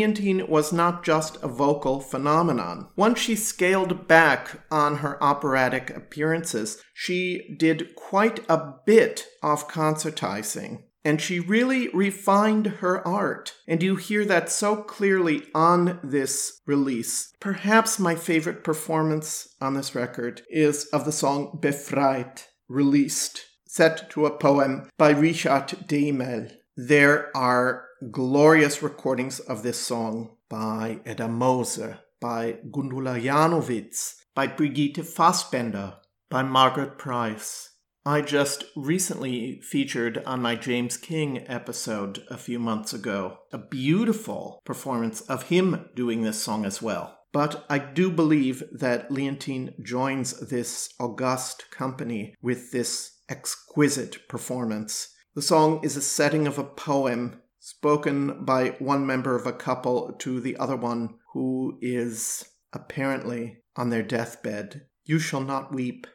Was 0.06 0.72
not 0.72 1.04
just 1.04 1.36
a 1.42 1.48
vocal 1.48 2.00
phenomenon. 2.00 2.88
Once 2.94 3.18
she 3.18 3.34
scaled 3.34 4.06
back 4.06 4.60
on 4.70 4.98
her 4.98 5.22
operatic 5.22 5.90
appearances, 5.90 6.80
she 6.94 7.56
did 7.58 7.96
quite 7.96 8.40
a 8.48 8.74
bit 8.86 9.26
of 9.42 9.68
concertizing. 9.68 10.84
And 11.04 11.20
she 11.20 11.40
really 11.40 11.88
refined 11.88 12.66
her 12.78 13.06
art. 13.06 13.54
And 13.66 13.82
you 13.82 13.96
hear 13.96 14.24
that 14.26 14.50
so 14.50 14.76
clearly 14.76 15.42
on 15.54 15.98
this 16.02 16.60
release. 16.66 17.32
Perhaps 17.40 17.98
my 17.98 18.14
favorite 18.14 18.62
performance 18.62 19.56
on 19.60 19.74
this 19.74 19.94
record 19.94 20.42
is 20.50 20.86
of 20.92 21.04
the 21.04 21.12
song 21.12 21.58
Befreit, 21.60 22.44
released, 22.68 23.44
set 23.66 24.08
to 24.10 24.26
a 24.26 24.36
poem 24.36 24.88
by 24.98 25.10
Richard 25.10 25.68
Dehmel. 25.88 26.52
There 26.78 27.34
are 27.34 27.86
glorious 28.10 28.82
recordings 28.82 29.40
of 29.40 29.62
this 29.62 29.80
song 29.80 30.36
by 30.50 31.00
Edda 31.06 31.26
Moser, 31.26 32.00
by 32.20 32.58
Gundula 32.70 33.18
Janowitz, 33.18 34.16
by 34.34 34.46
Brigitte 34.46 35.06
Fassbaender, 35.06 35.94
by 36.28 36.42
Margaret 36.42 36.98
Price. 36.98 37.70
I 38.04 38.20
just 38.20 38.64
recently 38.76 39.58
featured 39.62 40.22
on 40.26 40.42
my 40.42 40.54
James 40.54 40.98
King 40.98 41.48
episode 41.48 42.22
a 42.28 42.36
few 42.36 42.58
months 42.58 42.92
ago 42.92 43.38
a 43.54 43.58
beautiful 43.58 44.60
performance 44.66 45.22
of 45.22 45.44
him 45.44 45.88
doing 45.94 46.24
this 46.24 46.42
song 46.42 46.66
as 46.66 46.82
well. 46.82 47.20
But 47.32 47.64
I 47.70 47.78
do 47.78 48.10
believe 48.10 48.62
that 48.70 49.08
Leontyne 49.08 49.82
joins 49.82 50.46
this 50.50 50.92
august 51.00 51.70
company 51.70 52.34
with 52.42 52.70
this 52.70 53.12
exquisite 53.30 54.28
performance. 54.28 55.15
The 55.36 55.42
song 55.42 55.84
is 55.84 55.98
a 55.98 56.00
setting 56.00 56.46
of 56.46 56.58
a 56.58 56.64
poem 56.64 57.42
spoken 57.58 58.46
by 58.46 58.70
one 58.78 59.04
member 59.04 59.36
of 59.36 59.46
a 59.46 59.52
couple 59.52 60.14
to 60.20 60.40
the 60.40 60.56
other 60.56 60.76
one 60.76 61.18
who 61.34 61.78
is 61.82 62.42
apparently 62.72 63.58
on 63.76 63.90
their 63.90 64.02
deathbed. 64.02 64.86
You 65.04 65.18
shall 65.18 65.42
not 65.42 65.74
weep. 65.74 66.06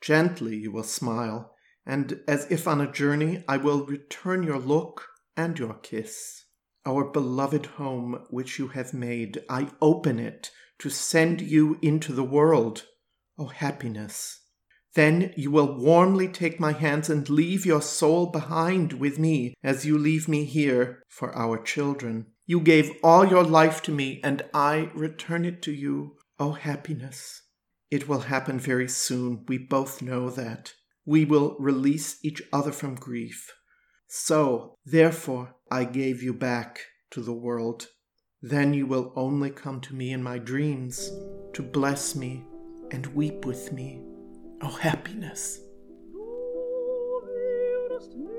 Gently 0.00 0.56
you 0.56 0.70
will 0.70 0.84
smile, 0.84 1.52
and 1.84 2.20
as 2.28 2.48
if 2.48 2.68
on 2.68 2.80
a 2.80 2.92
journey, 2.92 3.42
I 3.48 3.56
will 3.56 3.86
return 3.86 4.44
your 4.44 4.60
look 4.60 5.08
and 5.36 5.58
your 5.58 5.74
kiss. 5.74 6.44
Our 6.86 7.10
beloved 7.10 7.66
home 7.66 8.24
which 8.30 8.60
you 8.60 8.68
have 8.68 8.94
made, 8.94 9.42
I 9.50 9.72
open 9.82 10.20
it 10.20 10.52
to 10.78 10.90
send 10.90 11.40
you 11.40 11.76
into 11.82 12.12
the 12.12 12.22
world. 12.22 12.84
O 13.36 13.46
oh, 13.46 13.48
happiness! 13.48 14.43
Then 14.94 15.32
you 15.36 15.50
will 15.50 15.76
warmly 15.76 16.28
take 16.28 16.60
my 16.60 16.72
hands 16.72 17.10
and 17.10 17.28
leave 17.28 17.66
your 17.66 17.82
soul 17.82 18.26
behind 18.26 18.94
with 18.94 19.18
me 19.18 19.54
as 19.62 19.84
you 19.84 19.98
leave 19.98 20.28
me 20.28 20.44
here 20.44 21.02
for 21.08 21.36
our 21.36 21.60
children. 21.60 22.26
You 22.46 22.60
gave 22.60 22.92
all 23.02 23.26
your 23.26 23.42
life 23.42 23.82
to 23.82 23.92
me, 23.92 24.20
and 24.22 24.42
I 24.52 24.90
return 24.94 25.44
it 25.44 25.62
to 25.62 25.72
you. 25.72 26.16
O 26.38 26.48
oh, 26.48 26.52
happiness! 26.52 27.42
It 27.90 28.08
will 28.08 28.20
happen 28.20 28.58
very 28.58 28.88
soon. 28.88 29.44
We 29.48 29.58
both 29.58 30.02
know 30.02 30.30
that. 30.30 30.74
We 31.04 31.24
will 31.24 31.56
release 31.58 32.18
each 32.22 32.42
other 32.52 32.72
from 32.72 32.94
grief. 32.94 33.52
So, 34.06 34.76
therefore, 34.84 35.56
I 35.70 35.84
gave 35.84 36.22
you 36.22 36.34
back 36.34 36.80
to 37.10 37.20
the 37.20 37.32
world. 37.32 37.88
Then 38.42 38.74
you 38.74 38.86
will 38.86 39.12
only 39.16 39.50
come 39.50 39.80
to 39.82 39.94
me 39.94 40.12
in 40.12 40.22
my 40.22 40.38
dreams 40.38 41.10
to 41.54 41.62
bless 41.62 42.14
me 42.14 42.44
and 42.90 43.06
weep 43.08 43.44
with 43.44 43.72
me. 43.72 44.13
Oh, 44.66 44.78
happiness. 44.78 45.60
und 47.94 48.33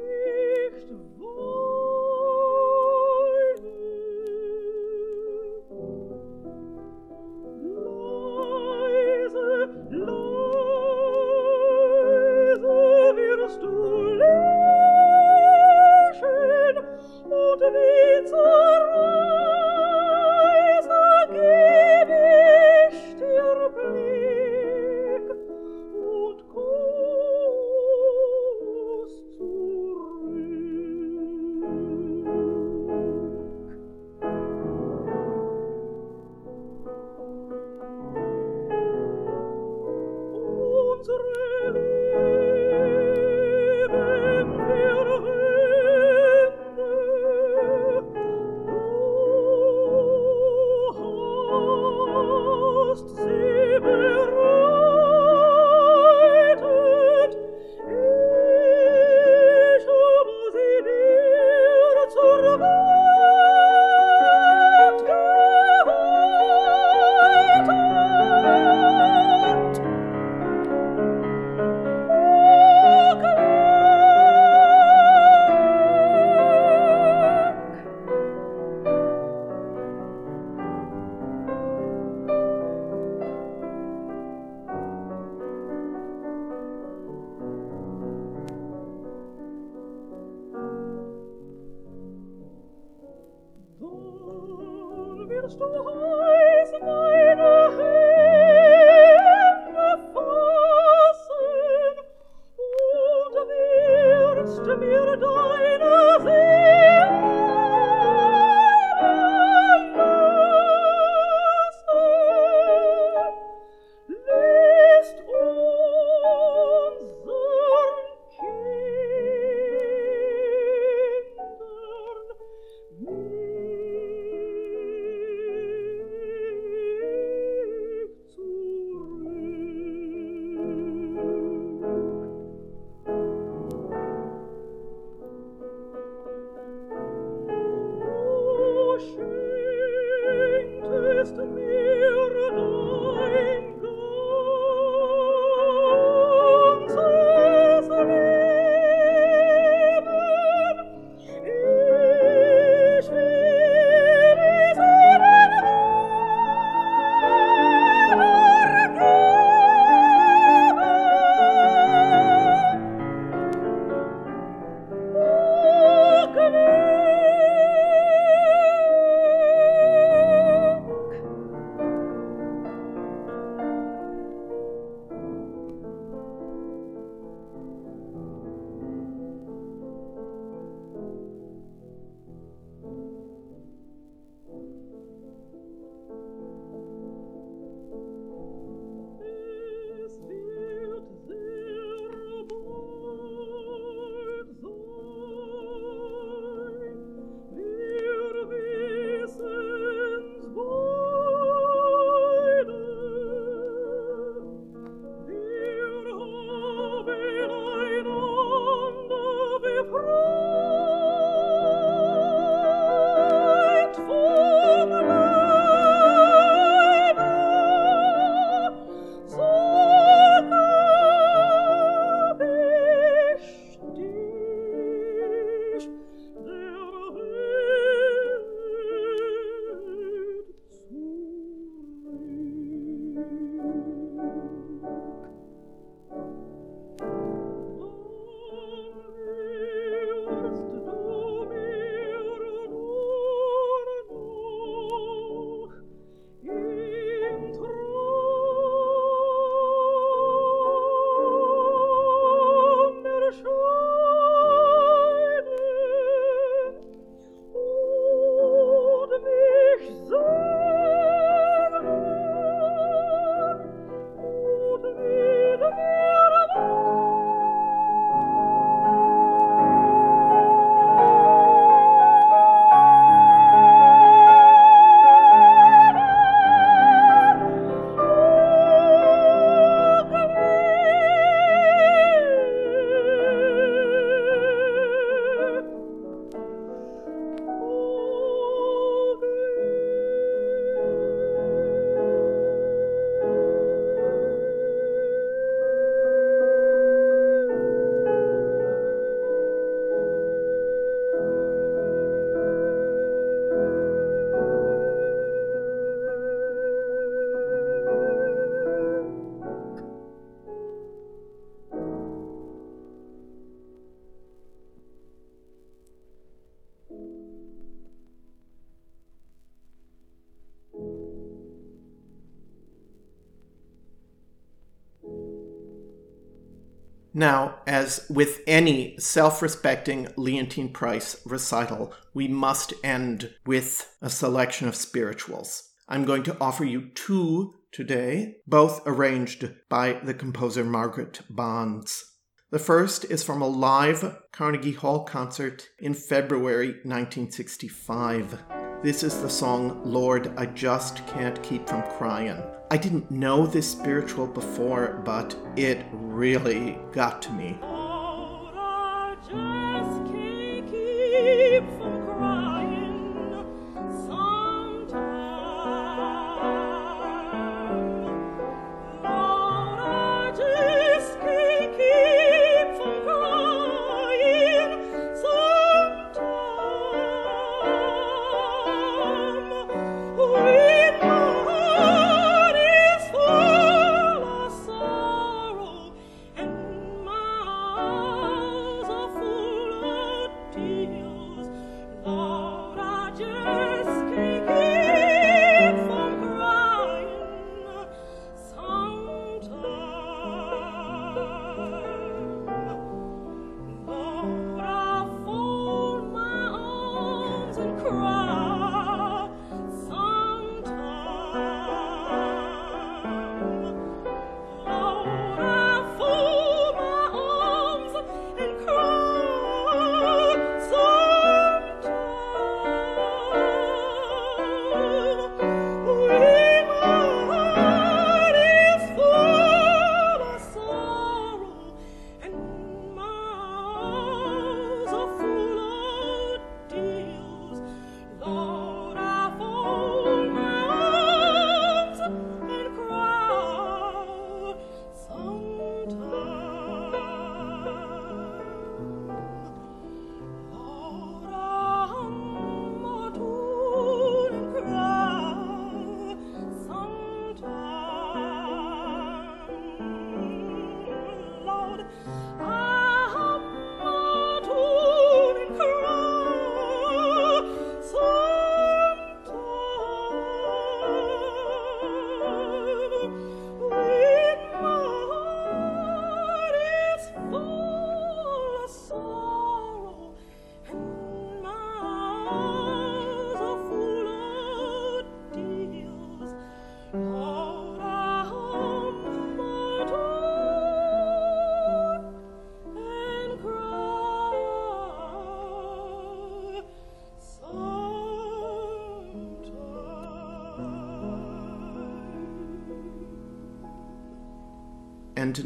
Now, 327.18 327.62
as 327.66 328.06
with 328.10 328.42
any 328.46 328.98
self 329.00 329.42
respecting 329.42 330.08
Leontyne 330.18 330.74
Price 330.74 331.26
recital, 331.26 331.94
we 332.14 332.28
must 332.28 332.74
end 332.84 333.34
with 333.46 333.96
a 334.02 334.10
selection 334.10 334.68
of 334.68 334.76
spirituals. 334.76 335.72
I'm 335.88 336.04
going 336.04 336.24
to 336.24 336.38
offer 336.42 336.66
you 336.66 336.90
two 336.94 337.54
today, 337.72 338.36
both 338.46 338.82
arranged 338.86 339.50
by 339.70 339.94
the 339.94 340.14
composer 340.14 340.66
Margaret 340.66 341.22
Bonds. 341.30 342.04
The 342.52 342.60
first 342.60 343.06
is 343.06 343.24
from 343.24 343.42
a 343.42 343.48
live 343.48 344.18
Carnegie 344.34 344.74
Hall 344.74 345.06
concert 345.06 345.70
in 345.80 345.94
February 345.94 346.68
1965. 346.84 348.55
This 348.86 349.02
is 349.02 349.20
the 349.20 349.32
song 349.32 349.82
Lord, 349.84 350.32
I 350.38 350.46
Just 350.46 351.08
Can't 351.08 351.42
Keep 351.42 351.68
From 351.68 351.82
Crying. 351.98 352.40
I 352.70 352.78
didn't 352.78 353.10
know 353.10 353.48
this 353.48 353.68
spiritual 353.68 354.28
before, 354.28 355.02
but 355.04 355.36
it 355.56 355.84
really 355.92 356.78
got 356.92 357.20
to 357.24 357.32
me. 357.32 357.58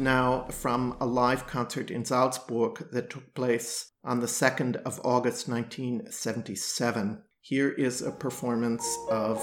Now 0.00 0.46
from 0.48 0.96
a 0.98 1.04
live 1.04 1.46
concert 1.46 1.90
in 1.90 2.06
Salzburg 2.06 2.90
that 2.90 3.10
took 3.10 3.34
place 3.34 3.92
on 4.02 4.20
the 4.20 4.26
2nd 4.26 4.76
of 4.76 4.98
August 5.04 5.46
1977. 5.46 7.22
Here 7.42 7.68
is 7.68 8.00
a 8.00 8.10
performance 8.10 8.96
of 9.10 9.36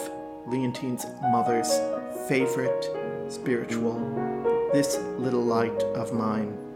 Leontyne's 0.48 1.06
mother's 1.32 1.72
favorite 2.28 2.90
spiritual, 3.32 4.00
This 4.74 4.98
Little 5.20 5.44
Light 5.44 5.84
of 5.94 6.12
Mine. 6.12 6.67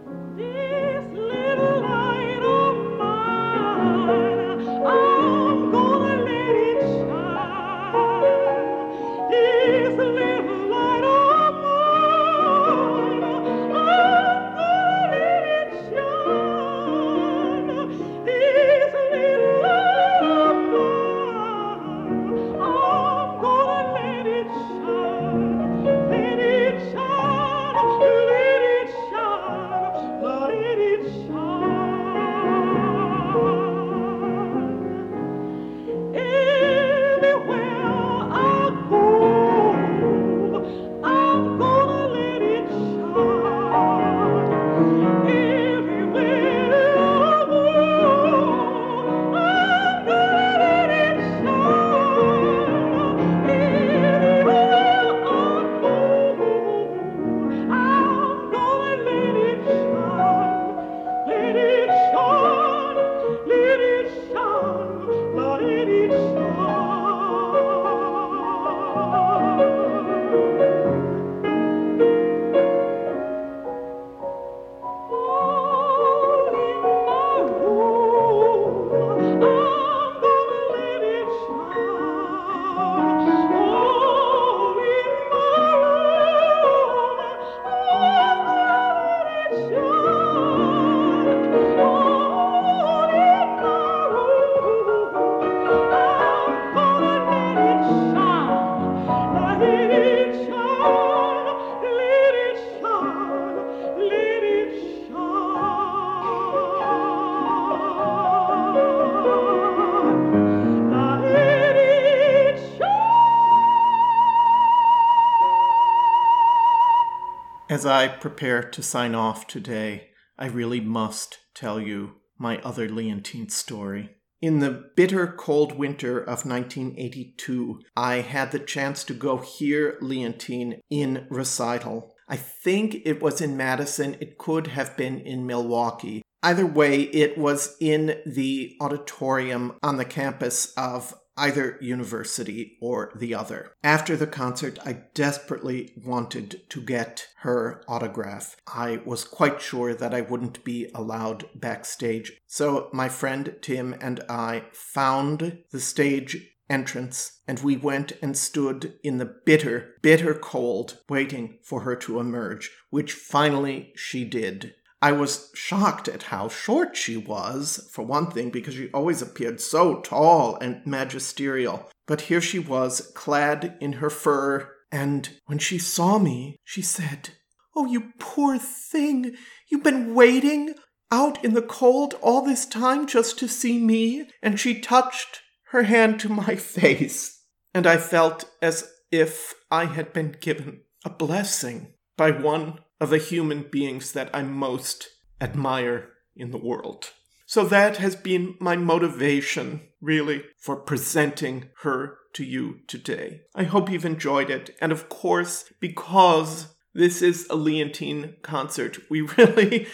As 117.82 117.88
I 117.88 118.10
prepare 118.10 118.62
to 118.62 118.84
sign 118.84 119.16
off 119.16 119.48
today, 119.48 120.10
I 120.38 120.46
really 120.46 120.80
must 120.80 121.40
tell 121.56 121.80
you 121.80 122.18
my 122.38 122.60
other 122.60 122.88
Leontyne 122.88 123.50
story. 123.50 124.18
In 124.40 124.60
the 124.60 124.92
bitter 124.96 125.26
cold 125.26 125.80
winter 125.80 126.20
of 126.20 126.46
1982, 126.46 127.80
I 127.98 128.18
had 128.18 128.52
the 128.52 128.60
chance 128.60 129.04
to 129.06 129.16
go 129.16 129.38
hear 129.38 129.98
Leontyne 130.00 130.82
in 130.92 131.26
recital. 131.32 132.14
I 132.30 132.36
think 132.36 132.98
it 133.04 133.20
was 133.20 133.42
in 133.42 133.58
Madison, 133.58 134.16
it 134.22 134.38
could 134.38 134.68
have 134.68 134.96
been 134.96 135.20
in 135.20 135.48
Milwaukee. 135.48 136.22
Either 136.44 136.68
way, 136.68 137.02
it 137.02 137.36
was 137.36 137.78
in 137.80 138.22
the 138.28 138.78
auditorium 138.80 139.74
on 139.82 139.98
the 139.98 140.06
campus 140.06 140.72
of 140.78 141.16
either 141.38 141.78
university 141.82 142.78
or 142.82 143.12
the 143.16 143.34
other. 143.34 143.74
After 143.84 144.16
the 144.16 144.28
concert, 144.28 144.78
I 144.86 145.04
desperately 145.14 145.94
wanted 145.96 146.62
to 146.70 146.82
get 146.82 147.28
her 147.40 147.84
autograph. 147.88 148.56
I 148.68 149.02
was 149.06 149.24
quite 149.24 149.62
sure 149.62 149.94
that 149.94 150.14
I 150.14 150.22
wouldn't 150.22 150.64
be 150.64 150.90
allowed 150.94 151.46
backstage. 151.56 152.34
So 152.48 152.90
my 152.94 153.10
friend 153.10 153.56
Tim 153.62 153.96
and 154.02 154.22
I 154.30 154.66
found 154.74 155.60
the 155.72 155.80
stage 155.80 156.48
entrance 156.70 157.42
and 157.48 157.60
we 157.60 157.76
went 157.76 158.14
and 158.22 158.38
stood 158.38 158.94
in 159.04 159.18
the 159.18 159.36
bitter, 159.46 159.96
bitter 160.02 160.34
cold 160.34 161.00
waiting 161.10 161.60
for 161.64 161.82
her 161.82 161.96
to 161.98 162.20
emerge, 162.20 162.72
which 162.90 163.12
finally 163.12 163.92
she 163.96 164.24
did. 164.24 164.74
I 165.02 165.12
was 165.14 165.50
shocked 165.56 166.08
at 166.08 166.24
how 166.24 166.48
short 166.48 166.96
she 166.96 167.18
was, 167.18 167.90
for 167.92 168.04
one 168.04 168.30
thing, 168.30 168.52
because 168.52 168.76
she 168.76 168.90
always 168.94 169.22
appeared 169.22 169.60
so 169.60 170.00
tall 170.02 170.58
and 170.62 170.86
magisterial. 170.86 171.90
But 172.06 172.22
here 172.22 172.42
she 172.42 172.60
was, 172.60 173.12
clad 173.16 173.78
in 173.82 173.94
her 173.94 174.12
fur, 174.12 174.72
and 174.92 175.30
when 175.46 175.58
she 175.58 175.80
saw 175.80 176.20
me, 176.20 176.58
she 176.64 176.82
said, 176.82 177.32
Oh, 177.76 177.86
you 177.86 178.12
poor 178.20 178.58
thing! 178.58 179.36
You've 179.70 179.84
been 179.84 180.14
waiting 180.14 180.76
out 181.12 181.44
in 181.44 181.54
the 181.54 181.62
cold 181.62 182.16
all 182.22 182.42
this 182.42 182.66
time 182.66 183.08
just 183.08 183.40
to 183.40 183.48
see 183.48 183.80
me? 183.80 184.30
And 184.44 184.60
she 184.60 184.80
touched 184.80 185.42
her 185.70 185.84
hand 185.84 186.20
to 186.20 186.30
my 186.30 186.56
face, 186.58 187.44
and 187.74 187.88
I 187.88 187.98
felt 187.98 188.46
as 188.62 188.92
if 189.12 189.54
I 189.72 189.86
had 189.86 190.14
been 190.14 190.36
given 190.40 190.82
a 191.04 191.10
blessing 191.10 191.94
by 192.18 192.32
one 192.32 192.80
of 193.02 193.10
the 193.10 193.18
human 193.18 193.64
beings 193.64 194.14
that 194.14 194.30
I 194.34 194.44
most 194.44 195.10
admire 195.42 196.10
in 196.36 196.52
the 196.52 196.58
world. 196.58 197.10
So 197.48 197.66
that 197.66 197.98
has 197.98 198.16
been 198.16 198.56
my 198.62 198.78
motivation, 198.78 199.82
really, 200.00 200.44
for 200.58 200.78
presenting 200.78 201.70
her 201.82 202.20
to 202.34 202.46
you 202.46 202.80
today. 202.88 203.42
I 203.56 203.64
hope 203.64 203.90
you've 203.90 204.06
enjoyed 204.06 204.50
it. 204.50 204.78
And 204.80 204.94
of 204.94 205.10
course, 205.10 205.66
because 205.82 206.74
this 206.94 207.22
is 207.22 207.46
a 207.50 207.56
Leontyne 207.56 208.42
concert, 208.44 209.00
we 209.10 209.22
really 209.38 209.88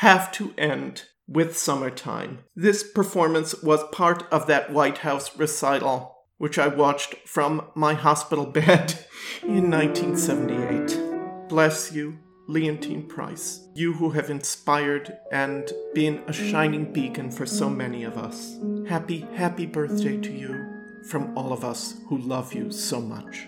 have 0.00 0.30
to 0.32 0.52
end 0.58 1.04
with 1.26 1.56
Summertime. 1.56 2.40
This 2.56 2.82
performance 2.82 3.62
was 3.62 3.84
part 3.92 4.24
of 4.32 4.46
that 4.48 4.72
White 4.72 4.98
House 4.98 5.38
recital, 5.38 6.16
which 6.38 6.58
I 6.58 6.66
watched 6.68 7.14
from 7.26 7.70
my 7.74 7.94
hospital 7.94 8.46
bed 8.52 9.06
in 9.42 9.70
1978. 9.70 11.48
Bless 11.48 11.92
you, 11.92 12.18
Leontyne 12.48 13.06
Price, 13.06 13.68
you 13.74 13.92
who 13.92 14.08
have 14.10 14.30
inspired 14.30 15.18
and 15.30 15.70
been 15.92 16.22
a 16.26 16.32
shining 16.32 16.90
beacon 16.90 17.30
for 17.30 17.44
so 17.44 17.68
many 17.68 18.04
of 18.04 18.16
us. 18.16 18.56
Happy, 18.88 19.26
happy 19.34 19.66
birthday 19.66 20.16
to 20.16 20.32
you 20.32 20.66
from 21.10 21.36
all 21.36 21.52
of 21.52 21.62
us 21.62 21.96
who 22.08 22.16
love 22.16 22.54
you 22.54 22.70
so 22.70 23.02
much. 23.02 23.46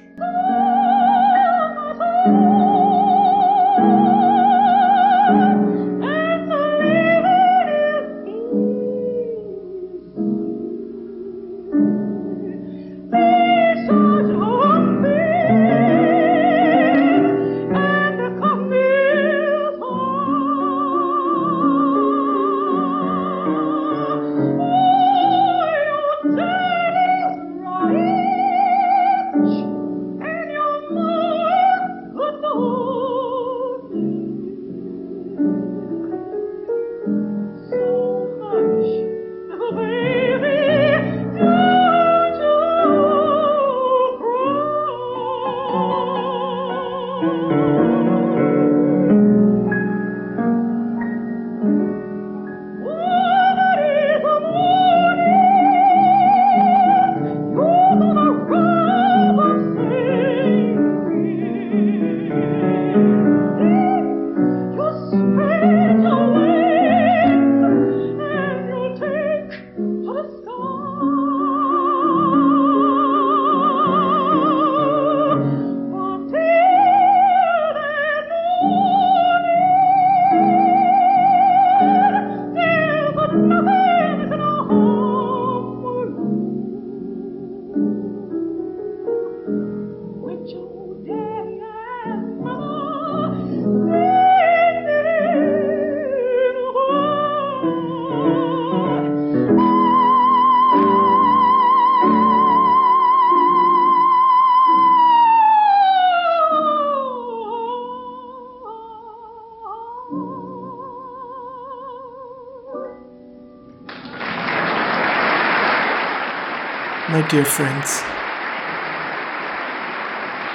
Dear 117.31 117.45
friends, 117.45 118.03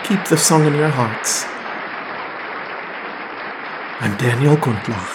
keep 0.06 0.22
the 0.28 0.36
song 0.36 0.66
in 0.66 0.76
your 0.76 0.90
hearts. 0.90 1.46
I'm 4.02 4.18
Daniel 4.18 4.58
Gundlach. 4.58 5.15